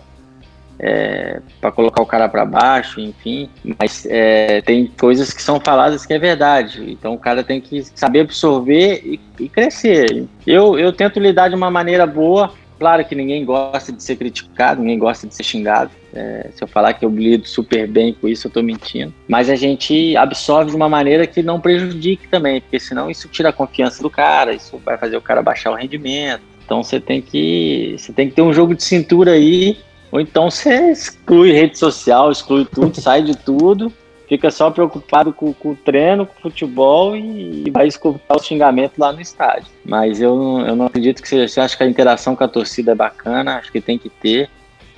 [0.78, 3.50] é, para colocar o cara para baixo, enfim.
[3.78, 6.90] Mas é, tem coisas que são faladas que é verdade.
[6.90, 10.24] Então o cara tem que saber absorver e, e, crescer.
[10.46, 12.54] Eu, eu tento lidar de uma maneira boa.
[12.78, 15.90] Claro que ninguém gosta de ser criticado, ninguém gosta de ser xingado.
[16.14, 19.12] É, se eu falar que eu lido super bem com isso, eu estou mentindo.
[19.26, 23.48] Mas a gente absorve de uma maneira que não prejudique também, porque senão isso tira
[23.48, 26.42] a confiança do cara, isso vai fazer o cara baixar o rendimento.
[26.64, 29.78] Então você tem que você tem que ter um jogo de cintura aí
[30.10, 33.92] ou então você exclui rede social, exclui tudo, sai de tudo,
[34.28, 38.42] fica só preocupado com, com o treino, com o futebol e, e vai escutar o
[38.42, 39.68] xingamento lá no estádio.
[39.84, 41.48] Mas eu, eu não acredito que seja.
[41.48, 44.50] Você acha que a interação com a torcida é bacana, acho que tem que ter.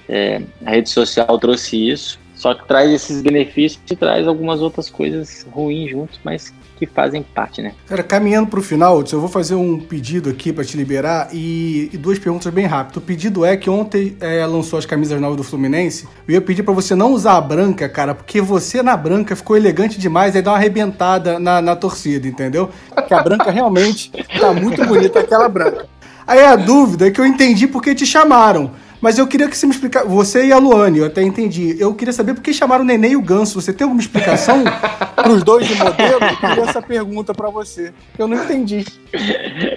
[0.09, 2.19] É, a rede social trouxe isso.
[2.35, 7.23] Só que traz esses benefícios e traz algumas outras coisas ruins juntos, mas que fazem
[7.23, 7.75] parte, né?
[7.87, 11.91] Cara, caminhando para o final, eu vou fazer um pedido aqui para te liberar e,
[11.93, 12.97] e, duas perguntas bem rápidas.
[12.97, 16.09] O pedido é que ontem é, lançou as camisas novas do Fluminense.
[16.27, 19.59] Eu ia pedir para você não usar a branca, cara, porque você na branca ficou
[19.59, 22.71] elegante demais, aí dá uma arrebentada na, na torcida, entendeu?
[22.95, 24.11] Porque a branca realmente
[24.41, 25.87] tá muito bonita, aquela branca.
[26.27, 28.71] Aí a dúvida é que eu entendi porque te chamaram.
[29.01, 30.07] Mas eu queria que você me explicasse.
[30.07, 31.75] Você e a Luane, eu até entendi.
[31.79, 33.61] Eu queria saber por que chamaram o Nenê e o Ganso.
[33.61, 34.63] Você tem alguma explicação
[35.17, 36.19] para os dois de modelo?
[36.21, 37.93] Eu queria essa pergunta para você.
[38.19, 38.85] Eu não entendi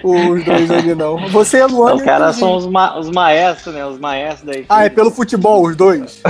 [0.02, 1.28] os dois ali, não.
[1.30, 1.98] Você e a Luane.
[1.98, 3.86] Os caras são os, ma os maestros, né?
[3.86, 4.66] Os maestros daí.
[4.68, 6.20] Ah, é pelo futebol, os dois?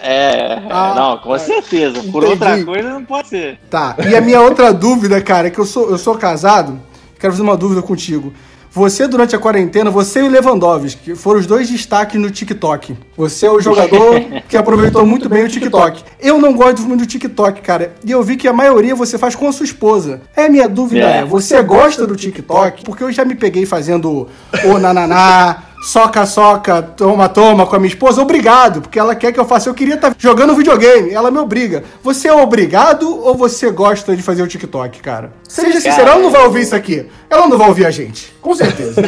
[0.00, 1.38] É, ah, não, com é.
[1.38, 2.02] certeza.
[2.10, 2.32] Por entendi.
[2.32, 3.58] outra coisa não pode ser.
[3.68, 3.96] Tá.
[4.08, 6.80] E a minha outra dúvida, cara, é que eu sou, eu sou casado.
[7.18, 8.32] Quero fazer uma dúvida contigo.
[8.70, 12.96] Você, durante a quarentena, você e o Lewandowski foram os dois destaques no TikTok.
[13.16, 16.04] Você é o jogador que aproveitou muito bem o TikTok.
[16.20, 17.94] Eu não gosto muito do TikTok, cara.
[18.04, 20.20] E eu vi que a maioria você faz com a sua esposa.
[20.36, 22.84] É, minha dúvida é, é você gosta do TikTok?
[22.84, 24.28] Porque eu já me peguei fazendo
[24.64, 29.40] o nananá, soca, soca, toma, toma com a minha esposa, obrigado, porque ela quer que
[29.40, 29.68] eu faça.
[29.68, 31.84] Eu queria estar tá jogando videogame, ela me obriga.
[32.02, 35.32] Você é obrigado ou você gosta de fazer o TikTok, cara?
[35.48, 37.06] Seja sincero, ela não vai ouvir isso aqui.
[37.30, 39.02] Ela não vai ouvir a gente, com certeza.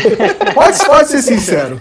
[0.55, 1.81] pode, pode ser sincero.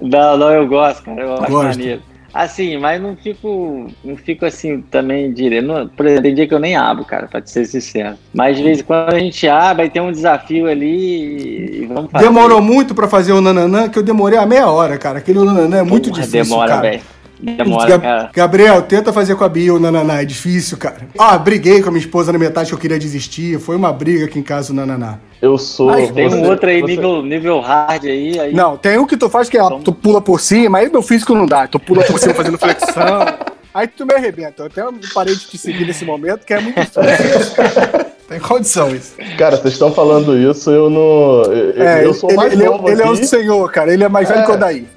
[0.00, 1.20] Não, não, eu gosto, cara.
[1.20, 2.09] Eu acho maneiro.
[2.32, 5.90] Assim, mas não fico, não fico assim também direto.
[5.96, 8.16] Por exemplo, tem dia que eu nem abro, cara, pra te ser sincero.
[8.32, 12.10] Mas de vez em quando a gente abre, aí tem um desafio ali e vamos
[12.10, 12.24] fazer.
[12.24, 15.18] Demorou muito pra fazer o nananã, que eu demorei a meia hora, cara.
[15.18, 17.00] Aquele nananã é muito Porra, difícil, demora, cara.
[17.42, 18.30] Demora, cara.
[18.34, 20.98] Gabriel, tenta fazer com a Bia o Nananá, é difícil, cara.
[21.18, 23.58] Ah, briguei com a minha esposa na metade que eu queria desistir.
[23.58, 25.18] Foi uma briga aqui em casa o Nananá.
[25.40, 25.86] Eu sou.
[25.86, 28.38] Mas tem um outro aí, você- nível, nível hard aí.
[28.38, 31.02] aí Não, tem um que tu faz que é, tu pula por cima, aí meu
[31.02, 31.66] físico não dá.
[31.66, 33.24] Tu pula por cima fazendo flexão.
[33.72, 34.64] Aí tu me arrebenta.
[34.64, 34.82] Eu até
[35.14, 37.00] parei de te seguir nesse momento, que é muito difícil.
[38.28, 39.14] Tem condição isso.
[39.38, 41.44] Cara, vocês estão falando isso, eu não.
[41.52, 43.26] Eu, É, eu sou ele, mais ele, é- novo ele é o aqui.
[43.26, 43.92] senhor, cara.
[43.94, 44.44] Ele é mais velho É.
[44.44, 44.88] que o Daí.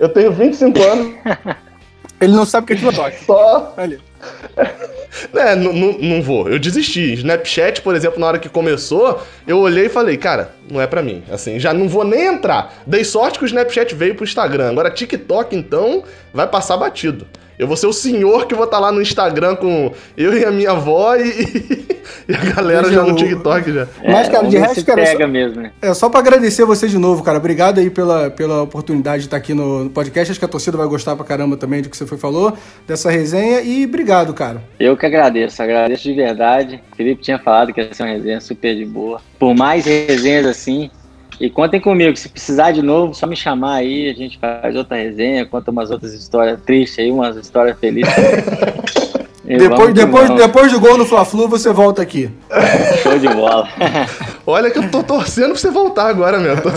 [0.00, 1.12] Eu tenho 25 anos,
[2.22, 3.24] Ele não sabe o que é TikTok.
[3.24, 3.74] só.
[3.76, 4.00] Ali.
[5.34, 6.48] É, não, não, não vou.
[6.48, 7.12] Eu desisti.
[7.14, 11.02] Snapchat, por exemplo, na hora que começou, eu olhei e falei, cara, não é pra
[11.02, 11.22] mim.
[11.30, 12.82] Assim, já não vou nem entrar.
[12.86, 14.70] Dei sorte que o Snapchat veio pro Instagram.
[14.70, 16.02] Agora, TikTok, então,
[16.32, 17.26] vai passar batido.
[17.58, 20.50] Eu vou ser o senhor que vou estar lá no Instagram com eu e a
[20.50, 21.28] minha avó e,
[22.28, 23.88] e a galera Veja já no TikTok já.
[24.04, 25.72] Mas, cara, vamos de resto, cara, pega mesmo, né?
[25.80, 27.38] É só pra agradecer você de novo, cara.
[27.38, 30.32] Obrigado aí pela, pela oportunidade de estar aqui no, no podcast.
[30.32, 33.10] Acho que a torcida vai gostar pra caramba também do que você foi falou, dessa
[33.10, 33.60] resenha.
[33.60, 34.62] E obrigado, cara.
[34.80, 36.82] Eu que agradeço, agradeço de verdade.
[36.92, 39.20] O Felipe tinha falado que ia ser uma resenha super de boa.
[39.38, 40.90] Por mais resenhas assim.
[41.42, 44.96] E contem comigo, se precisar de novo, só me chamar aí, a gente faz outra
[44.96, 48.14] resenha, conta umas outras histórias tristes aí, umas histórias felizes.
[49.44, 50.42] Depois, depois, vamos.
[50.42, 52.30] depois do gol no Fla-Flu, você volta aqui.
[53.02, 53.68] Show de bola.
[54.46, 56.62] Olha que eu tô torcendo pra você voltar agora mesmo.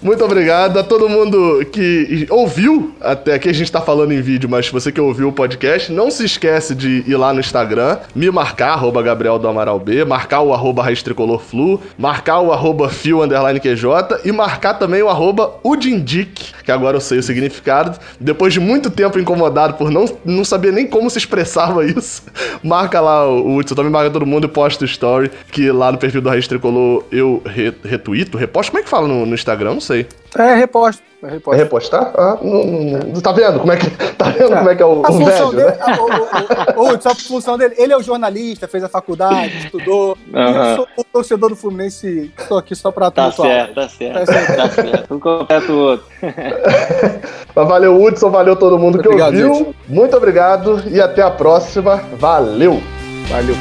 [0.00, 3.48] Muito obrigado a todo mundo que ouviu até aqui.
[3.48, 6.72] A gente tá falando em vídeo, mas você que ouviu o podcast, não se esquece
[6.72, 10.84] de ir lá no Instagram, me marcar, arroba Gabriel do Amaral B, marcar o arroba
[10.84, 16.54] Raiz Tricolor Flu, marcar o arroba Fio Underline QJ e marcar também o arroba Udindic,
[16.62, 17.98] que agora eu sei o significado.
[18.20, 22.22] Depois de muito tempo incomodado por não, não saber nem como se expressava isso,
[22.62, 25.98] marca lá o Hudson, também marca todo mundo e posta o story, que lá no
[25.98, 29.74] perfil do Raiz Tricolor eu re, retuito, reposto, como é que fala no, no Instagram?
[29.74, 30.06] Não sei.
[30.36, 31.02] É, reposto.
[31.20, 31.60] É É reposto.
[31.60, 32.12] repostar?
[32.16, 33.20] Ah, não, não, não.
[33.20, 35.50] Tá vendo como é que, tá vendo como é, que é o, a o função
[35.50, 35.76] velho, dele, né?
[35.80, 38.88] a, o, o, o, o- só a função dele, ele é o jornalista, fez a
[38.88, 40.16] faculdade, estudou.
[40.32, 40.70] Aham.
[40.70, 44.26] eu sou o torcedor do Fluminense, estou aqui só pra Tá certo, tá certo, Tá
[44.32, 44.56] certo.
[44.56, 45.14] tá certo.
[45.14, 46.06] Um completa o outro.
[47.56, 49.54] Mas valeu, Hudson, valeu todo mundo que Obrigado, ouviu.
[49.54, 49.76] gente.
[49.88, 51.96] Muito obrigado e até a próxima.
[52.16, 52.80] Valeu!
[53.28, 53.56] Valeu.